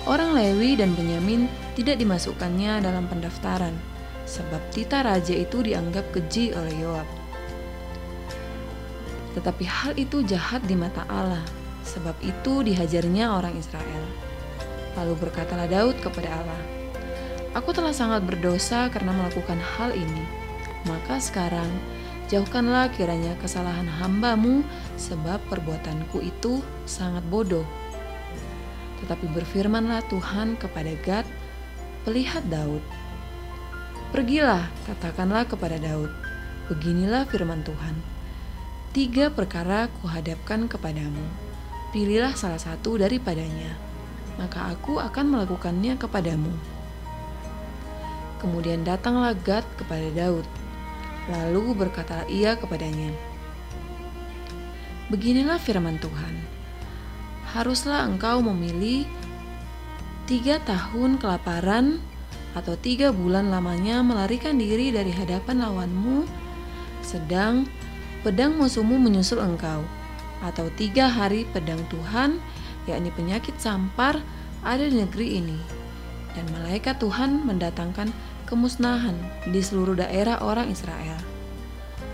Orang 0.09 0.33
Lewi 0.33 0.73
dan 0.73 0.97
Benyamin 0.97 1.45
tidak 1.77 2.01
dimasukkannya 2.01 2.81
dalam 2.81 3.05
pendaftaran, 3.05 3.77
sebab 4.29 4.61
tita 4.69 5.01
raja 5.01 5.33
itu 5.33 5.65
dianggap 5.65 6.13
keji 6.13 6.53
oleh 6.53 6.77
Yoab. 6.77 7.09
Tetapi 9.33 9.65
hal 9.65 9.97
itu 9.97 10.21
jahat 10.21 10.61
di 10.69 10.77
mata 10.77 11.01
Allah, 11.09 11.41
sebab 11.81 12.13
itu 12.21 12.61
dihajarnya 12.61 13.33
orang 13.33 13.57
Israel. 13.57 14.05
Lalu 14.93 15.17
berkatalah 15.17 15.65
Daud 15.65 15.97
kepada 15.97 16.29
Allah, 16.29 16.61
Aku 17.57 17.73
telah 17.73 17.89
sangat 17.89 18.29
berdosa 18.29 18.93
karena 18.93 19.09
melakukan 19.09 19.57
hal 19.57 19.89
ini. 19.97 20.21
Maka 20.85 21.17
sekarang, 21.17 21.69
jauhkanlah 22.29 22.93
kiranya 22.93 23.33
kesalahan 23.41 23.89
hambamu, 23.89 24.61
sebab 25.01 25.41
perbuatanku 25.49 26.21
itu 26.21 26.61
sangat 26.85 27.25
bodoh. 27.25 27.65
Tetapi 29.01 29.33
berfirmanlah 29.33 30.05
Tuhan 30.13 30.61
kepada 30.61 30.93
Gad, 31.01 31.25
pelihat 32.05 32.45
Daud. 32.53 32.85
Pergilah, 34.09 34.65
katakanlah 34.89 35.45
kepada 35.45 35.77
Daud, 35.77 36.09
beginilah 36.65 37.29
firman 37.29 37.61
Tuhan. 37.61 37.93
Tiga 38.89 39.29
perkara 39.29 39.85
kuhadapkan 40.01 40.65
kepadamu. 40.65 41.21
Pilihlah 41.93 42.33
salah 42.33 42.57
satu 42.57 42.97
daripadanya, 42.97 43.77
maka 44.41 44.73
aku 44.73 44.97
akan 44.97 45.29
melakukannya 45.29 45.93
kepadamu. 46.01 46.49
Kemudian 48.41 48.81
datanglah 48.81 49.37
Gad 49.37 49.69
kepada 49.77 50.09
Daud. 50.09 50.45
Lalu 51.29 51.77
berkatalah 51.77 52.25
ia 52.25 52.57
kepadanya, 52.57 53.13
Beginilah 55.13 55.61
firman 55.61 56.01
Tuhan, 56.01 56.33
haruslah 57.53 58.09
engkau 58.09 58.41
memilih 58.41 59.05
tiga 60.25 60.57
tahun 60.65 61.21
kelaparan 61.21 62.01
atau 62.57 62.73
tiga 62.79 63.13
bulan 63.13 63.53
lamanya 63.53 64.01
melarikan 64.01 64.57
diri 64.57 64.89
dari 64.89 65.13
hadapan 65.13 65.61
lawanmu, 65.61 66.25
sedang 67.05 67.69
pedang 68.25 68.57
musuhmu 68.57 68.97
menyusul 68.97 69.39
engkau, 69.39 69.85
atau 70.41 70.67
tiga 70.73 71.07
hari 71.07 71.45
pedang 71.53 71.79
Tuhan, 71.93 72.41
yakni 72.89 73.13
penyakit 73.13 73.55
sampar, 73.61 74.19
ada 74.65 74.83
di 74.83 74.99
negeri 74.99 75.39
ini, 75.39 75.59
dan 76.33 76.45
malaikat 76.51 76.99
Tuhan 76.99 77.45
mendatangkan 77.45 78.11
kemusnahan 78.49 79.15
di 79.53 79.61
seluruh 79.61 79.93
daerah 79.93 80.41
orang 80.41 80.73
Israel. 80.73 81.15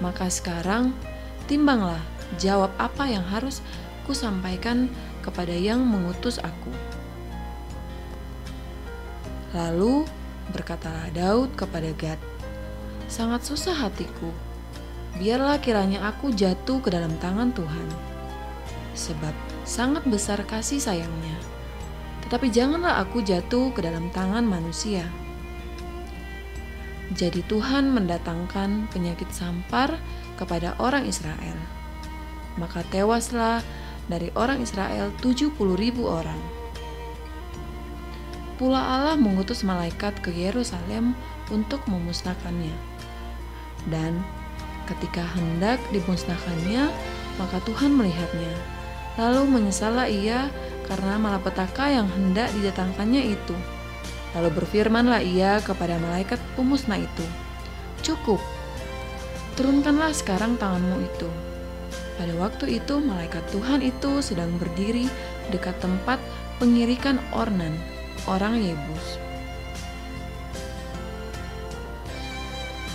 Maka 0.03 0.27
sekarang 0.27 0.91
timbanglah 1.47 2.01
jawab 2.35 2.75
apa 2.75 3.07
yang 3.07 3.23
harus 3.23 3.63
kusampaikan 4.03 4.91
kepada 5.23 5.55
yang 5.55 5.81
mengutus 5.81 6.37
aku. 6.43 6.69
Lalu 9.55 10.03
berkatalah 10.51 11.09
Daud 11.15 11.53
kepada 11.57 11.89
Gad, 11.95 12.19
"Sangat 13.09 13.45
susah 13.45 13.73
hatiku. 13.73 14.29
Biarlah 15.15 15.63
kiranya 15.63 16.05
aku 16.11 16.35
jatuh 16.35 16.83
ke 16.83 16.91
dalam 16.91 17.15
tangan 17.23 17.55
Tuhan, 17.55 17.87
sebab 18.93 19.31
sangat 19.63 20.03
besar 20.05 20.43
kasih 20.43 20.77
sayangnya. 20.77 21.37
Tetapi 22.27 22.51
janganlah 22.51 22.99
aku 22.99 23.23
jatuh 23.23 23.71
ke 23.71 23.79
dalam 23.79 24.11
tangan 24.11 24.43
manusia." 24.43 25.07
Jadi 27.15 27.45
Tuhan 27.45 27.93
mendatangkan 27.93 28.89
penyakit 28.89 29.29
sampar 29.29 30.01
kepada 30.35 30.73
orang 30.81 31.05
Israel. 31.05 31.55
Maka 32.57 32.81
tewaslah 32.89 33.61
dari 34.09 34.33
orang 34.33 34.65
Israel 34.65 35.13
70 35.21 35.53
ribu 35.77 36.09
orang. 36.09 36.64
Pula 38.55 38.79
Allah 38.79 39.19
mengutus 39.19 39.67
malaikat 39.67 40.15
ke 40.23 40.31
Yerusalem 40.31 41.11
untuk 41.51 41.83
memusnahkannya. 41.91 42.71
Dan 43.91 44.23
ketika 44.87 45.27
hendak 45.35 45.81
dimusnahkannya, 45.91 46.87
maka 47.35 47.57
Tuhan 47.67 47.91
melihatnya. 47.91 48.53
Lalu 49.19 49.59
menyesallah 49.59 50.07
ia 50.07 50.47
karena 50.87 51.19
malapetaka 51.19 51.91
yang 51.91 52.07
hendak 52.15 52.47
didatangkannya 52.55 53.35
itu. 53.35 53.55
Lalu 54.35 54.63
berfirmanlah 54.63 55.23
ia 55.23 55.59
kepada 55.59 55.99
malaikat 55.99 56.39
pemusnah 56.55 56.99
itu, 56.99 57.25
"Cukup, 58.03 58.39
turunkanlah 59.59 60.11
sekarang 60.11 60.55
tanganmu 60.55 61.03
itu." 61.03 61.27
Pada 62.15 62.31
waktu 62.39 62.79
itu, 62.79 63.03
malaikat 63.03 63.43
Tuhan 63.51 63.83
itu 63.83 64.23
sedang 64.23 64.55
berdiri 64.55 65.11
dekat 65.51 65.75
tempat 65.83 66.19
pengirikan 66.59 67.19
Ornan, 67.35 67.75
orang 68.25 68.61
Yebus. 68.61 69.21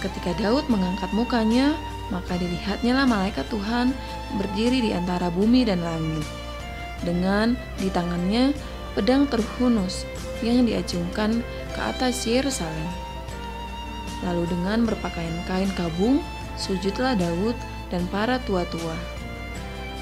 Ketika 0.00 0.32
Daud 0.40 0.64
mengangkat 0.72 1.12
mukanya, 1.12 1.76
maka 2.08 2.34
dilihatnya 2.40 2.96
lah 2.96 3.06
malaikat 3.06 3.46
Tuhan 3.52 3.92
berdiri 4.40 4.80
di 4.80 4.90
antara 4.96 5.28
bumi 5.28 5.68
dan 5.68 5.84
langit. 5.84 6.24
Dengan 7.04 7.56
di 7.80 7.88
tangannya 7.92 8.52
pedang 8.96 9.28
terhunus 9.28 10.04
yang 10.40 10.64
diacungkan 10.64 11.44
ke 11.76 11.80
atas 11.80 12.24
Yerusalem. 12.24 12.88
Lalu 14.24 14.48
dengan 14.52 14.84
berpakaian 14.84 15.38
kain 15.48 15.70
kabung, 15.76 16.20
sujudlah 16.60 17.16
Daud 17.16 17.56
dan 17.88 18.04
para 18.12 18.40
tua-tua. 18.44 18.96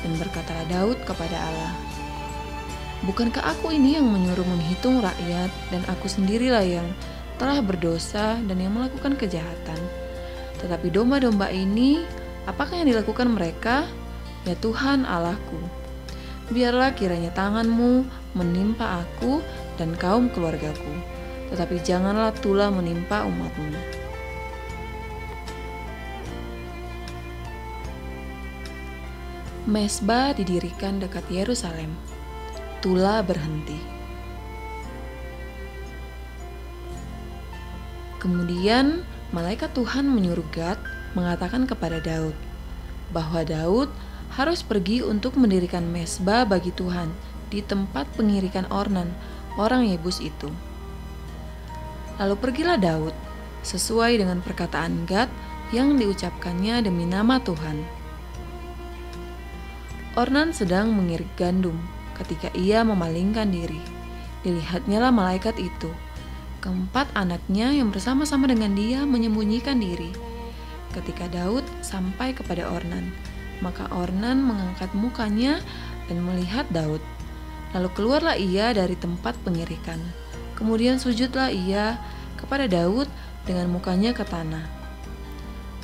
Dan 0.02 0.14
berkatalah 0.18 0.66
Daud 0.70 0.98
kepada 1.06 1.38
Allah, 1.38 1.72
Bukankah 3.06 3.46
aku 3.54 3.70
ini 3.70 3.94
yang 3.94 4.10
menyuruh 4.10 4.42
menghitung 4.42 4.98
rakyat 4.98 5.54
dan 5.70 5.86
aku 5.86 6.10
sendirilah 6.10 6.66
yang 6.66 6.88
telah 7.38 7.62
berdosa 7.62 8.42
dan 8.42 8.58
yang 8.58 8.74
melakukan 8.74 9.14
kejahatan? 9.14 9.78
Tetapi 10.58 10.90
domba-domba 10.90 11.46
ini, 11.54 12.02
apakah 12.50 12.82
yang 12.82 12.90
dilakukan 12.90 13.30
mereka? 13.30 13.86
Ya 14.42 14.58
Tuhan 14.58 15.06
Allahku, 15.06 15.62
biarlah 16.50 16.90
kiranya 16.98 17.30
tanganmu 17.36 18.02
menimpa 18.34 19.06
aku 19.06 19.44
dan 19.78 19.94
kaum 19.94 20.26
keluargaku, 20.32 20.94
tetapi 21.54 21.78
janganlah 21.86 22.34
tulah 22.42 22.72
menimpa 22.72 23.22
umatmu. 23.28 23.78
Mesbah 29.68 30.32
didirikan 30.32 30.96
dekat 30.96 31.28
Yerusalem. 31.28 32.07
Tula 32.78 33.26
berhenti. 33.26 33.74
Kemudian 38.22 39.02
malaikat 39.34 39.74
Tuhan 39.74 40.06
menyuruh 40.06 40.46
Gad 40.54 40.78
mengatakan 41.18 41.66
kepada 41.66 41.98
Daud 41.98 42.38
bahwa 43.10 43.42
Daud 43.42 43.90
harus 44.38 44.62
pergi 44.62 45.02
untuk 45.02 45.34
mendirikan 45.34 45.90
mesbah 45.90 46.46
bagi 46.46 46.70
Tuhan 46.70 47.10
di 47.50 47.66
tempat 47.66 48.06
pengirikan 48.14 48.70
Ornan, 48.70 49.10
orang 49.58 49.82
Yebus 49.90 50.22
itu. 50.22 50.46
Lalu 52.22 52.38
pergilah 52.38 52.78
Daud, 52.78 53.14
sesuai 53.66 54.22
dengan 54.22 54.38
perkataan 54.38 55.02
Gad 55.02 55.26
yang 55.74 55.98
diucapkannya 55.98 56.86
demi 56.86 57.10
nama 57.10 57.42
Tuhan. 57.42 57.82
Ornan 60.14 60.54
sedang 60.54 60.94
mengirik 60.94 61.34
gandum 61.34 61.97
ketika 62.22 62.50
ia 62.54 62.82
memalingkan 62.82 63.50
diri. 63.50 63.80
Dilihatnya 64.42 65.02
lah 65.02 65.12
malaikat 65.14 65.58
itu. 65.58 65.90
Keempat 66.58 67.10
anaknya 67.14 67.70
yang 67.70 67.94
bersama-sama 67.94 68.50
dengan 68.50 68.74
dia 68.74 69.06
menyembunyikan 69.06 69.78
diri. 69.78 70.10
Ketika 70.90 71.30
Daud 71.30 71.62
sampai 71.84 72.34
kepada 72.34 72.66
Ornan, 72.66 73.14
maka 73.62 73.86
Ornan 73.94 74.42
mengangkat 74.42 74.90
mukanya 74.94 75.62
dan 76.10 76.24
melihat 76.24 76.66
Daud. 76.74 77.02
Lalu 77.76 77.88
keluarlah 77.94 78.34
ia 78.34 78.72
dari 78.72 78.96
tempat 78.96 79.36
pengirikan. 79.44 80.00
Kemudian 80.56 80.98
sujudlah 80.98 81.52
ia 81.52 82.00
kepada 82.40 82.66
Daud 82.66 83.06
dengan 83.46 83.70
mukanya 83.70 84.10
ke 84.16 84.24
tanah. 84.26 84.64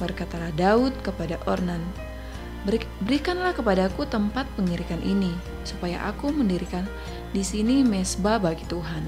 Berkatalah 0.01 0.51
Daud 0.59 0.97
kepada 1.07 1.39
Ornan, 1.47 1.85
Berikanlah 3.05 3.53
kepadaku 3.53 4.09
tempat 4.09 4.49
pengirikan 4.57 4.97
ini, 5.05 5.37
supaya 5.69 6.01
aku 6.09 6.33
mendirikan 6.33 6.89
di 7.37 7.45
sini 7.45 7.85
mesbah 7.85 8.41
bagi 8.41 8.65
Tuhan. 8.65 9.05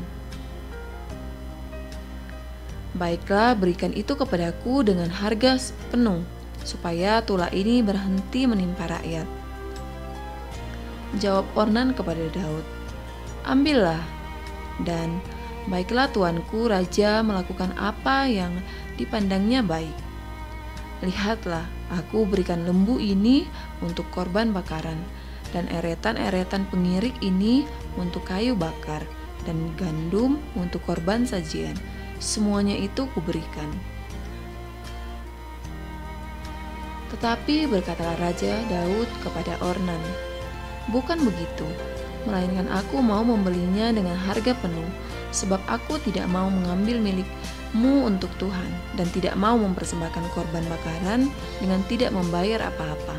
Baiklah, 2.97 3.57
berikan 3.57 3.97
itu 3.97 4.12
kepadaku 4.12 4.85
dengan 4.85 5.09
harga 5.09 5.73
penuh, 5.88 6.21
supaya 6.64 7.25
tulah 7.25 7.49
ini 7.53 7.81
berhenti 7.81 8.45
menimpa 8.45 8.88
rakyat. 8.92 9.29
Jawab 11.16 11.49
Ornan 11.57 11.97
kepada 11.97 12.29
Daud, 12.33 12.64
Ambillah, 13.49 14.01
dan 14.85 15.16
baiklah 15.69 16.12
tuanku 16.12 16.69
raja 16.69 17.25
melakukan 17.25 17.73
apa 17.81 18.29
yang 18.29 18.53
dipandangnya 19.01 19.64
baik. 19.64 19.97
Lihatlah, 21.05 21.69
aku 21.90 22.27
berikan 22.27 22.66
lembu 22.66 22.99
ini 22.99 23.46
untuk 23.83 24.07
korban 24.11 24.51
bakaran, 24.51 24.99
dan 25.55 25.70
eretan-eretan 25.70 26.66
pengirik 26.68 27.14
ini 27.22 27.66
untuk 27.96 28.27
kayu 28.27 28.59
bakar, 28.59 29.03
dan 29.46 29.72
gandum 29.79 30.42
untuk 30.59 30.83
korban 30.83 31.22
sajian. 31.22 31.77
Semuanya 32.18 32.75
itu 32.75 33.07
kuberikan. 33.12 33.68
Tetapi 37.14 37.70
berkatalah 37.70 38.18
Raja 38.18 38.59
Daud 38.66 39.09
kepada 39.22 39.55
Ornan, 39.62 40.03
Bukan 40.87 41.18
begitu, 41.18 41.66
melainkan 42.31 42.70
aku 42.70 43.03
mau 43.03 43.27
membelinya 43.27 43.90
dengan 43.90 44.14
harga 44.14 44.55
penuh, 44.55 44.87
sebab 45.31 45.59
aku 45.67 45.99
tidak 46.03 46.27
mau 46.31 46.51
mengambil 46.51 46.99
milikmu 47.01 48.07
untuk 48.07 48.31
Tuhan, 48.37 48.71
dan 48.95 49.07
tidak 49.11 49.35
mau 49.39 49.57
mempersembahkan 49.59 50.25
korban 50.35 50.65
bakaran 50.71 51.31
dengan 51.59 51.81
tidak 51.91 52.12
membayar 52.15 52.69
apa-apa. 52.69 53.17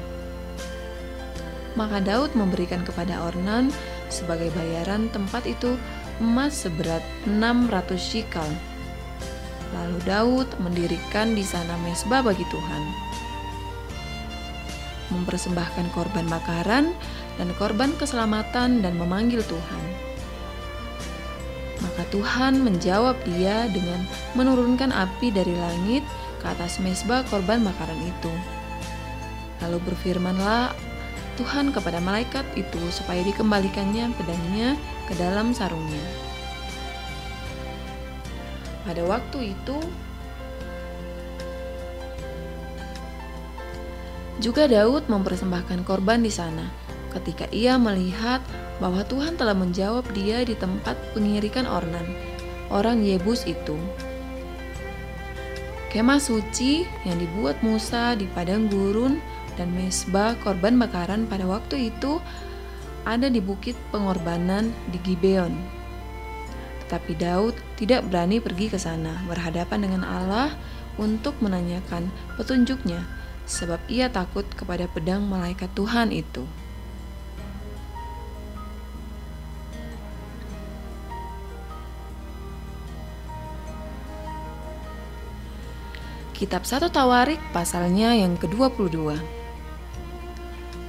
Maka 1.78 2.02
Daud 2.02 2.34
memberikan 2.34 2.82
kepada 2.82 3.22
Ornan 3.22 3.70
sebagai 4.10 4.50
bayaran 4.58 5.14
tempat 5.14 5.46
itu 5.46 5.78
emas 6.18 6.66
seberat 6.66 7.06
600 7.30 7.70
shikal. 8.02 8.50
Lalu 9.78 10.00
Daud 10.08 10.50
mendirikan 10.58 11.38
di 11.38 11.46
sana 11.46 11.78
mesbah 11.86 12.26
bagi 12.26 12.42
Tuhan. 12.50 12.84
Mempersembahkan 15.14 15.94
korban 15.94 16.26
bakaran 16.26 16.98
dan 17.38 17.54
korban 17.62 17.94
keselamatan 17.96 18.82
dan 18.82 18.98
memanggil 18.98 19.46
Tuhan. 19.46 20.07
Maka 21.84 22.04
Tuhan 22.10 22.66
menjawab 22.66 23.18
dia 23.26 23.70
dengan 23.70 24.02
menurunkan 24.34 24.90
api 24.90 25.30
dari 25.30 25.54
langit 25.54 26.02
ke 26.42 26.46
atas 26.50 26.82
mesbah 26.82 27.22
korban 27.30 27.62
bakaran 27.62 28.02
itu. 28.02 28.34
Lalu 29.62 29.78
berfirmanlah 29.92 30.74
Tuhan 31.38 31.70
kepada 31.70 32.02
malaikat 32.02 32.46
itu 32.58 32.82
supaya 32.90 33.22
dikembalikannya 33.22 34.10
pedangnya 34.18 34.74
ke 35.06 35.14
dalam 35.22 35.54
sarungnya. 35.54 36.02
Pada 38.82 39.04
waktu 39.06 39.54
itu, 39.54 39.78
juga 44.42 44.70
Daud 44.70 45.10
mempersembahkan 45.10 45.82
korban 45.86 46.22
di 46.22 46.32
sana 46.34 46.87
ketika 47.14 47.48
ia 47.54 47.80
melihat 47.80 48.44
bahwa 48.78 49.02
Tuhan 49.08 49.36
telah 49.40 49.58
menjawab 49.58 50.06
dia 50.14 50.46
di 50.46 50.54
tempat 50.54 50.96
pengirikan 51.14 51.66
Ornan, 51.66 52.06
orang 52.70 53.02
Yebus 53.02 53.48
itu. 53.50 53.76
Kemah 55.88 56.20
suci 56.20 56.84
yang 57.08 57.18
dibuat 57.18 57.64
Musa 57.64 58.14
di 58.14 58.28
padang 58.30 58.68
gurun 58.68 59.18
dan 59.56 59.72
mesbah 59.74 60.38
korban 60.44 60.78
bakaran 60.78 61.26
pada 61.26 61.48
waktu 61.48 61.90
itu 61.90 62.22
ada 63.08 63.32
di 63.32 63.40
bukit 63.40 63.74
pengorbanan 63.90 64.70
di 64.92 65.00
Gibeon. 65.02 65.56
Tetapi 66.86 67.14
Daud 67.20 67.56
tidak 67.80 68.06
berani 68.08 68.44
pergi 68.44 68.68
ke 68.68 68.78
sana 68.78 69.24
berhadapan 69.26 69.88
dengan 69.88 70.04
Allah 70.04 70.52
untuk 71.00 71.40
menanyakan 71.40 72.12
petunjuknya 72.36 73.00
sebab 73.48 73.80
ia 73.88 74.12
takut 74.12 74.44
kepada 74.54 74.92
pedang 74.92 75.24
malaikat 75.24 75.72
Tuhan 75.72 76.12
itu. 76.12 76.44
Kitab 86.38 86.70
1 86.70 86.94
Tawarik 86.94 87.42
pasalnya 87.50 88.14
yang 88.14 88.38
ke-22. 88.38 88.94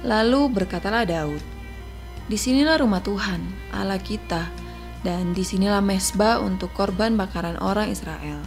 Lalu 0.05 0.41
berkatalah 0.53 1.09
Daud, 1.09 1.41
Di 2.29 2.37
sinilah 2.37 2.77
rumah 2.77 3.01
Tuhan, 3.01 3.41
Allah 3.73 3.97
kita, 3.97 4.45
dan 5.01 5.33
di 5.33 5.41
sinilah 5.41 5.81
mesbah 5.81 6.37
untuk 6.37 6.69
korban 6.77 7.17
bakaran 7.17 7.57
orang 7.65 7.89
Israel. 7.89 8.37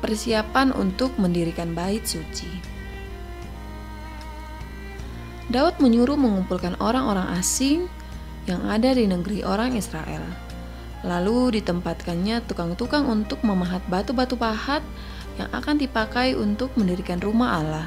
Persiapan 0.00 0.72
untuk 0.72 1.12
mendirikan 1.20 1.76
bait 1.76 2.08
suci. 2.08 2.48
Daud 5.52 5.76
menyuruh 5.76 6.16
mengumpulkan 6.16 6.80
orang-orang 6.80 7.36
asing 7.36 7.84
yang 8.48 8.64
ada 8.64 8.96
di 8.96 9.04
negeri 9.04 9.44
orang 9.44 9.76
Israel 9.76 10.45
Lalu 11.06 11.62
ditempatkannya 11.62 12.42
tukang-tukang 12.50 13.06
untuk 13.06 13.38
memahat 13.46 13.78
batu-batu 13.86 14.34
pahat 14.34 14.82
yang 15.38 15.46
akan 15.54 15.78
dipakai 15.78 16.34
untuk 16.34 16.74
mendirikan 16.74 17.22
rumah 17.22 17.62
Allah. 17.62 17.86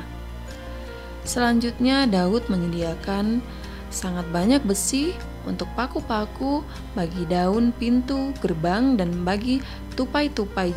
Selanjutnya 1.28 2.08
Daud 2.08 2.48
menyediakan 2.48 3.44
sangat 3.92 4.24
banyak 4.32 4.64
besi 4.64 5.12
untuk 5.44 5.68
paku-paku 5.76 6.64
bagi 6.96 7.28
daun 7.28 7.76
pintu 7.76 8.32
gerbang 8.40 8.96
dan 8.96 9.28
bagi 9.28 9.60
tupai-tupai. 10.00 10.72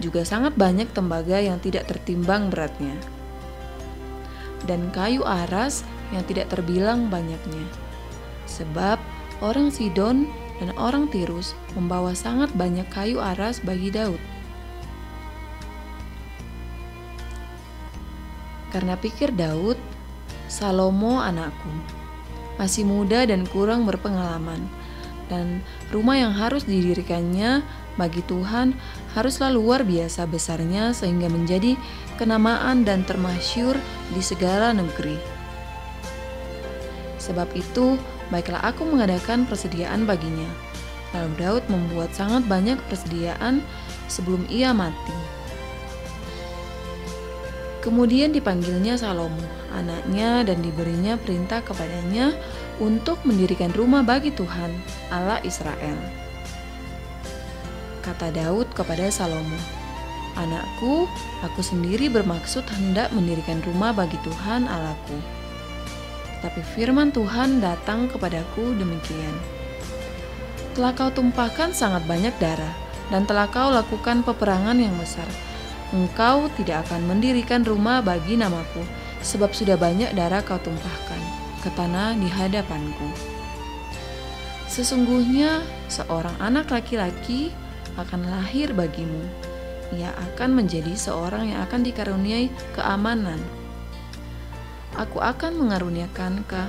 Juga 0.00 0.24
sangat 0.24 0.56
banyak 0.56 0.88
tembaga 0.96 1.36
yang 1.36 1.60
tidak 1.60 1.92
tertimbang 1.92 2.48
beratnya. 2.48 2.96
Dan 4.64 4.88
kayu 4.96 5.20
aras 5.28 5.84
yang 6.08 6.24
tidak 6.24 6.48
terbilang 6.48 7.12
banyaknya. 7.12 7.64
Sebab 8.48 8.96
orang 9.44 9.68
Sidon 9.68 10.24
dan 10.60 10.76
orang 10.76 11.08
Tirus 11.08 11.56
membawa 11.72 12.12
sangat 12.12 12.52
banyak 12.52 12.84
kayu 12.92 13.18
aras 13.18 13.64
bagi 13.64 13.88
Daud. 13.88 14.20
Karena 18.70 18.94
pikir 18.94 19.34
Daud, 19.34 19.80
Salomo 20.46 21.18
anakku, 21.18 21.72
masih 22.60 22.86
muda 22.86 23.26
dan 23.26 23.48
kurang 23.48 23.88
berpengalaman, 23.88 24.68
dan 25.26 25.64
rumah 25.90 26.20
yang 26.20 26.30
harus 26.36 26.68
didirikannya 26.68 27.66
bagi 27.98 28.22
Tuhan 28.26 28.76
haruslah 29.18 29.50
luar 29.50 29.82
biasa 29.82 30.26
besarnya 30.30 30.94
sehingga 30.94 31.26
menjadi 31.26 31.74
kenamaan 32.14 32.86
dan 32.86 33.02
termasyur 33.02 33.74
di 34.14 34.22
segala 34.22 34.70
negeri. 34.70 35.39
Sebab 37.20 37.52
itu, 37.52 38.00
baiklah 38.32 38.64
aku 38.64 38.88
mengadakan 38.88 39.44
persediaan 39.44 40.08
baginya. 40.08 40.48
Lalu 41.12 41.32
Daud 41.36 41.64
membuat 41.68 42.16
sangat 42.16 42.48
banyak 42.48 42.80
persediaan 42.88 43.60
sebelum 44.08 44.48
ia 44.48 44.72
mati. 44.72 45.12
Kemudian 47.84 48.32
dipanggilnya 48.32 48.96
Salomo, 48.96 49.40
anaknya, 49.72 50.44
dan 50.44 50.60
diberinya 50.60 51.16
perintah 51.16 51.64
kepadanya 51.64 52.36
untuk 52.80 53.20
mendirikan 53.24 53.72
rumah 53.72 54.04
bagi 54.04 54.32
Tuhan, 54.32 54.72
Allah 55.12 55.40
Israel. 55.44 55.96
Kata 58.00 58.32
Daud 58.32 58.68
kepada 58.72 59.08
Salomo, 59.12 59.56
Anakku, 60.38 61.10
aku 61.42 61.60
sendiri 61.60 62.06
bermaksud 62.08 62.64
hendak 62.68 63.12
mendirikan 63.12 63.60
rumah 63.66 63.90
bagi 63.90 64.16
Tuhan 64.22 64.70
Allahku 64.70 65.39
Tapi 66.40 66.64
firman 66.64 67.12
Tuhan 67.12 67.60
datang 67.60 68.08
kepadaku 68.08 68.72
demikian. 68.76 69.36
Telah 70.72 70.96
kau 70.96 71.12
tumpahkan 71.12 71.76
sangat 71.76 72.06
banyak 72.08 72.32
darah, 72.40 72.72
dan 73.12 73.28
telah 73.28 73.50
kau 73.52 73.68
lakukan 73.68 74.24
peperangan 74.24 74.78
yang 74.80 74.96
besar. 74.96 75.26
Engkau 75.90 76.48
tidak 76.56 76.88
akan 76.88 77.04
mendirikan 77.10 77.66
rumah 77.66 78.00
bagi 78.00 78.40
namaku, 78.40 78.80
sebab 79.20 79.52
sudah 79.52 79.76
banyak 79.76 80.14
darah 80.16 80.40
kau 80.40 80.56
tumpahkan 80.62 81.20
ke 81.60 81.68
tanah 81.76 82.16
di 82.16 82.30
hadapanku. 82.30 83.10
Sesungguhnya 84.70 85.60
seorang 85.90 86.38
anak 86.40 86.70
laki-laki 86.70 87.52
akan 87.98 88.30
lahir 88.30 88.70
bagimu. 88.72 89.20
Ia 89.90 90.14
akan 90.30 90.62
menjadi 90.62 90.94
seorang 90.94 91.50
yang 91.50 91.66
akan 91.66 91.82
dikaruniai 91.82 92.48
keamanan. 92.78 93.42
Aku 94.98 95.22
akan 95.22 95.54
mengaruniakan 95.60 96.42
ke 96.50 96.62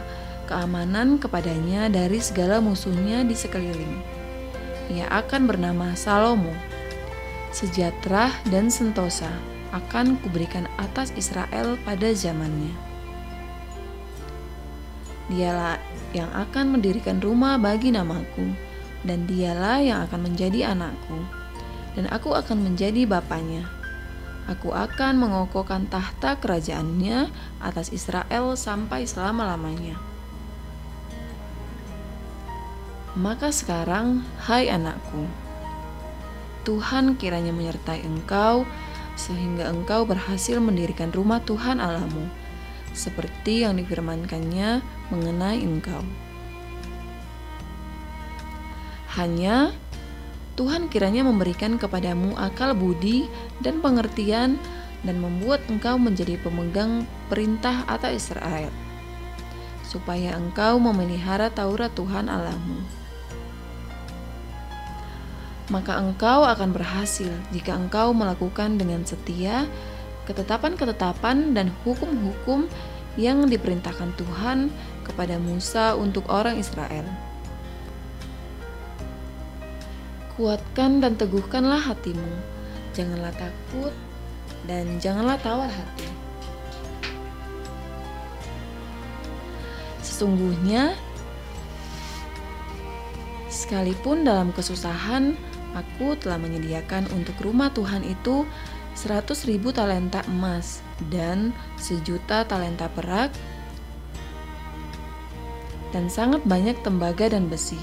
keamanan 0.46 1.18
kepadanya 1.18 1.88
dari 1.88 2.20
segala 2.22 2.62
musuhnya 2.62 3.26
di 3.26 3.34
sekeliling. 3.34 4.04
Ia 4.92 5.08
akan 5.10 5.48
bernama 5.48 5.96
Salomo. 5.96 6.52
Sejahtera 7.56 8.30
dan 8.52 8.68
sentosa 8.68 9.32
akan 9.72 10.20
kuberikan 10.20 10.68
atas 10.76 11.16
Israel 11.16 11.80
pada 11.88 12.12
zamannya. 12.12 12.76
Dialah 15.32 15.80
yang 16.12 16.28
akan 16.36 16.76
mendirikan 16.76 17.24
rumah 17.24 17.56
bagi 17.56 17.96
namaku, 17.96 18.52
dan 19.08 19.24
dialah 19.26 19.80
yang 19.80 20.04
akan 20.04 20.28
menjadi 20.28 20.76
anakku, 20.76 21.24
dan 21.96 22.12
aku 22.12 22.36
akan 22.36 22.68
menjadi 22.68 23.08
bapaknya. 23.08 23.64
Aku 24.50 24.74
akan 24.74 25.22
mengokohkan 25.22 25.86
tahta 25.86 26.42
kerajaannya 26.42 27.30
atas 27.62 27.94
Israel 27.94 28.58
sampai 28.58 29.06
selama-lamanya. 29.06 30.00
Maka 33.14 33.52
sekarang, 33.52 34.24
hai 34.48 34.72
anakku, 34.72 35.28
Tuhan 36.64 37.20
kiranya 37.20 37.52
menyertai 37.52 38.02
engkau 38.08 38.64
sehingga 39.20 39.68
engkau 39.70 40.08
berhasil 40.08 40.58
mendirikan 40.58 41.12
rumah 41.14 41.44
Tuhan 41.44 41.78
Allahmu, 41.78 42.26
seperti 42.96 43.68
yang 43.68 43.78
difirmankannya 43.78 44.80
mengenai 45.12 45.60
engkau. 45.62 46.02
Hanya 49.20 49.76
Tuhan 50.62 50.94
kiranya 50.94 51.26
memberikan 51.26 51.82
kepadamu 51.82 52.38
akal 52.38 52.78
budi 52.78 53.26
dan 53.66 53.82
pengertian 53.82 54.62
dan 55.02 55.18
membuat 55.18 55.66
engkau 55.66 55.98
menjadi 55.98 56.38
pemegang 56.38 57.10
perintah 57.34 57.82
atas 57.90 58.30
Israel, 58.30 58.70
supaya 59.82 60.38
engkau 60.38 60.78
memelihara 60.78 61.50
Taurat 61.50 61.90
Tuhan 61.98 62.30
Allahmu 62.30 63.02
maka 65.72 65.96
engkau 65.98 66.44
akan 66.44 66.76
berhasil 66.76 67.32
jika 67.56 67.72
engkau 67.80 68.12
melakukan 68.12 68.76
dengan 68.76 69.08
setia 69.08 69.66
ketetapan-ketetapan 70.28 71.56
dan 71.56 71.72
hukum-hukum 71.88 72.68
yang 73.16 73.48
diperintahkan 73.48 74.12
Tuhan 74.20 74.68
kepada 75.08 75.40
Musa 75.40 75.96
untuk 75.96 76.28
orang 76.28 76.60
Israel. 76.60 77.31
Kuatkan 80.40 81.04
dan 81.04 81.20
teguhkanlah 81.20 81.80
hatimu, 81.80 82.34
janganlah 82.96 83.36
takut 83.36 83.94
dan 84.64 84.98
janganlah 85.04 85.36
tawar 85.44 85.68
hati. 85.68 86.08
Sesungguhnya, 90.02 90.96
sekalipun 93.52 94.24
dalam 94.24 94.56
kesusahan, 94.56 95.36
Aku 95.72 96.20
telah 96.20 96.36
menyediakan 96.36 97.08
untuk 97.16 97.40
rumah 97.40 97.72
Tuhan 97.72 98.04
itu 98.04 98.44
seratus 98.92 99.48
ribu 99.48 99.72
talenta 99.72 100.20
emas 100.28 100.84
dan 101.08 101.56
sejuta 101.80 102.44
talenta 102.44 102.92
perak 102.92 103.32
dan 105.96 106.12
sangat 106.12 106.44
banyak 106.44 106.76
tembaga 106.84 107.32
dan 107.32 107.48
besi 107.48 107.80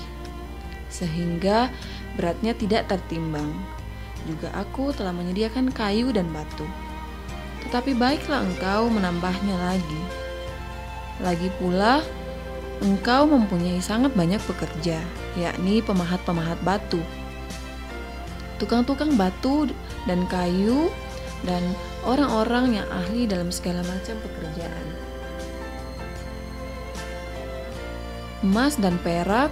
sehingga 0.92 1.72
beratnya 2.18 2.52
tidak 2.58 2.90
tertimbang. 2.90 3.54
Juga 4.26 4.50
aku 4.58 4.90
telah 4.90 5.14
menyediakan 5.14 5.70
kayu 5.70 6.10
dan 6.10 6.26
batu. 6.34 6.66
Tetapi 7.62 7.94
baiklah 7.94 8.42
engkau 8.42 8.90
menambahnya 8.90 9.54
lagi. 9.54 10.02
Lagi 11.22 11.48
pula, 11.62 12.02
engkau 12.82 13.30
mempunyai 13.30 13.78
sangat 13.78 14.10
banyak 14.18 14.42
pekerja, 14.42 14.98
yakni 15.38 15.78
pemahat-pemahat 15.86 16.58
batu 16.66 16.98
tukang-tukang 18.58 19.14
batu 19.14 19.70
dan 20.04 20.26
kayu, 20.26 20.90
dan 21.46 21.62
orang-orang 22.02 22.82
yang 22.82 22.88
ahli 22.90 23.24
dalam 23.30 23.48
segala 23.54 23.80
macam 23.86 24.18
pekerjaan. 24.18 24.86
Emas 28.42 28.78
dan 28.78 28.98
perak, 29.02 29.50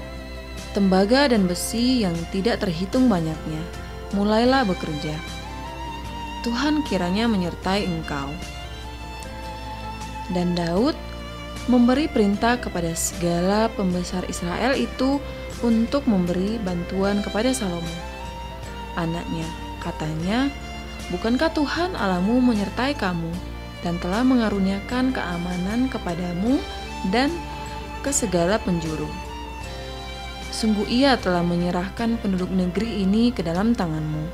tembaga 0.76 1.32
dan 1.32 1.48
besi 1.48 2.04
yang 2.04 2.12
tidak 2.28 2.60
terhitung 2.60 3.08
banyaknya, 3.08 3.64
mulailah 4.12 4.68
bekerja. 4.68 5.16
Tuhan 6.44 6.84
kiranya 6.84 7.24
menyertai 7.24 7.88
engkau. 7.88 8.28
Dan 10.36 10.52
Daud 10.52 10.92
memberi 11.72 12.12
perintah 12.12 12.60
kepada 12.60 12.92
segala 12.92 13.72
pembesar 13.72 14.28
Israel 14.28 14.76
itu 14.76 15.16
untuk 15.64 16.04
memberi 16.04 16.60
bantuan 16.60 17.24
kepada 17.24 17.56
Salomo 17.56 17.96
anaknya. 19.00 19.48
Katanya, 19.80 20.50
Bukankah 21.06 21.54
Tuhan 21.54 21.94
Allahmu 21.94 22.42
menyertai 22.42 22.98
kamu 22.98 23.30
dan 23.86 23.94
telah 24.02 24.26
mengaruniakan 24.26 25.14
keamanan 25.14 25.86
kepadamu 25.86 26.58
dan 27.14 27.30
ke 28.02 28.10
segala 28.10 28.58
penjuru? 28.58 29.06
Sungguh 30.56 30.88
ia 30.88 31.20
telah 31.20 31.44
menyerahkan 31.44 32.16
penduduk 32.16 32.48
negeri 32.48 33.04
ini 33.04 33.28
ke 33.28 33.44
dalam 33.44 33.76
tanganmu. 33.76 34.24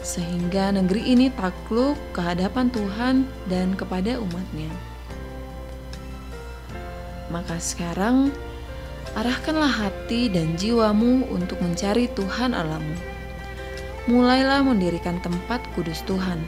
Sehingga 0.00 0.72
negeri 0.72 1.12
ini 1.12 1.28
takluk 1.28 2.00
ke 2.16 2.24
hadapan 2.24 2.72
Tuhan 2.72 3.28
dan 3.44 3.76
kepada 3.76 4.16
umatnya. 4.16 4.72
Maka 7.28 7.60
sekarang, 7.60 8.32
arahkanlah 9.12 9.68
hati 9.68 10.32
dan 10.32 10.56
jiwamu 10.56 11.28
untuk 11.28 11.60
mencari 11.60 12.08
Tuhan 12.08 12.56
Allahmu 12.56 13.12
mulailah 14.04 14.60
mendirikan 14.60 15.16
tempat 15.24 15.64
kudus 15.72 16.04
Tuhan. 16.04 16.40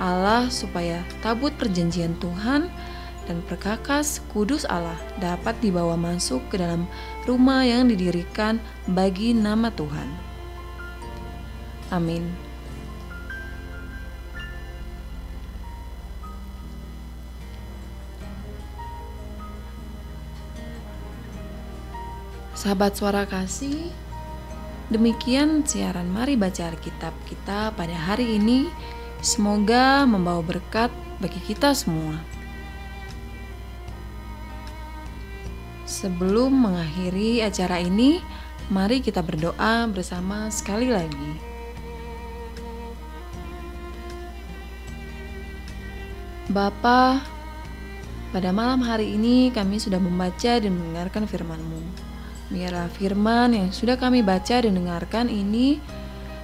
Allah 0.00 0.48
supaya 0.50 1.04
tabut 1.20 1.54
perjanjian 1.54 2.16
Tuhan 2.18 2.72
dan 3.24 3.40
perkakas 3.44 4.20
kudus 4.32 4.68
Allah 4.68 4.96
dapat 5.20 5.56
dibawa 5.64 5.96
masuk 5.96 6.44
ke 6.52 6.60
dalam 6.60 6.84
rumah 7.24 7.64
yang 7.64 7.88
didirikan 7.88 8.60
bagi 8.88 9.32
nama 9.32 9.72
Tuhan. 9.72 10.08
Amin. 11.92 12.28
Sahabat 22.54 22.96
suara 22.96 23.28
kasih, 23.28 23.92
Demikian 24.92 25.64
siaran 25.64 26.12
Mari 26.12 26.36
Baca 26.36 26.68
Alkitab 26.68 27.16
kita 27.24 27.72
pada 27.72 27.96
hari 27.96 28.36
ini. 28.36 28.68
Semoga 29.24 30.04
membawa 30.04 30.44
berkat 30.44 30.92
bagi 31.24 31.40
kita 31.40 31.72
semua. 31.72 32.20
Sebelum 36.04 36.52
mengakhiri 36.68 37.40
acara 37.40 37.80
ini, 37.80 38.20
mari 38.68 39.00
kita 39.00 39.24
berdoa 39.24 39.88
bersama 39.88 40.52
sekali 40.52 40.92
lagi. 40.92 41.32
Bapa, 46.52 47.24
pada 48.36 48.52
malam 48.52 48.84
hari 48.84 49.16
ini 49.16 49.48
kami 49.48 49.80
sudah 49.80 49.96
membaca 49.96 50.60
dan 50.60 50.76
mendengarkan 50.76 51.24
firman-Mu. 51.24 51.80
Biarlah 52.52 52.92
firman 52.92 53.56
yang 53.56 53.68
sudah 53.72 53.96
kami 53.96 54.20
baca 54.20 54.60
dan 54.60 54.76
dengarkan 54.76 55.32
ini 55.32 55.80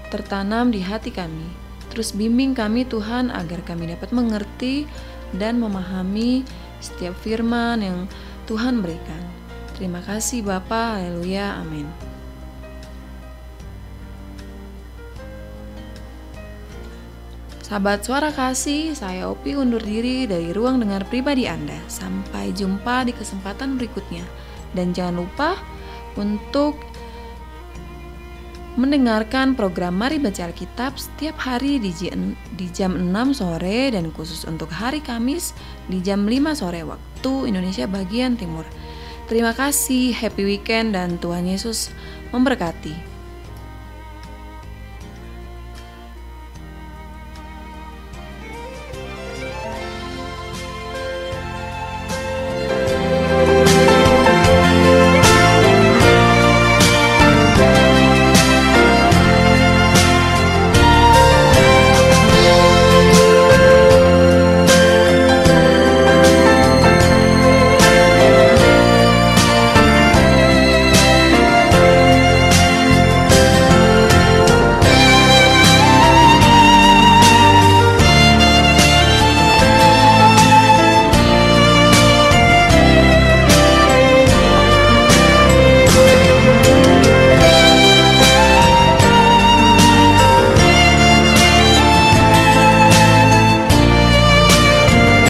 tertanam 0.09 0.73
di 0.73 0.81
hati 0.81 1.13
kami. 1.13 1.53
Terus 1.93 2.17
bimbing 2.17 2.57
kami 2.57 2.89
Tuhan 2.89 3.29
agar 3.29 3.61
kami 3.69 3.93
dapat 3.93 4.09
mengerti 4.09 4.89
dan 5.37 5.61
memahami 5.61 6.49
setiap 6.81 7.13
firman 7.21 7.85
yang 7.85 7.99
Tuhan 8.49 8.81
berikan. 8.81 9.40
Terima 9.81 10.05
kasih 10.05 10.45
Bapa, 10.45 11.01
haleluya, 11.01 11.57
amin. 11.57 11.89
Sahabat 17.65 18.05
suara 18.05 18.29
kasih, 18.29 18.93
saya 18.93 19.33
Opi 19.33 19.57
undur 19.57 19.81
diri 19.81 20.29
dari 20.29 20.53
ruang 20.53 20.85
dengar 20.85 21.09
pribadi 21.09 21.49
Anda. 21.49 21.81
Sampai 21.89 22.53
jumpa 22.53 23.09
di 23.09 23.17
kesempatan 23.17 23.81
berikutnya. 23.81 24.21
Dan 24.77 24.93
jangan 24.93 25.25
lupa 25.25 25.57
untuk 26.21 26.77
mendengarkan 28.77 29.57
program 29.57 29.97
Mari 29.97 30.21
Baca 30.21 30.45
Alkitab 30.45 31.01
setiap 31.01 31.41
hari 31.41 31.81
di 31.81 31.89
jam, 31.97 32.37
di 32.53 32.69
jam 32.69 33.01
6 33.01 33.33
sore 33.33 33.97
dan 33.97 34.13
khusus 34.13 34.45
untuk 34.45 34.69
hari 34.69 35.01
Kamis 35.01 35.57
di 35.89 36.05
jam 36.05 36.29
5 36.29 36.53
sore 36.53 36.85
waktu 36.85 37.33
Indonesia 37.49 37.89
bagian 37.89 38.37
timur. 38.37 38.69
Terima 39.31 39.55
kasih, 39.55 40.11
happy 40.11 40.43
weekend 40.43 40.99
dan 40.99 41.15
Tuhan 41.23 41.47
Yesus 41.47 41.95
memberkati. 42.35 43.10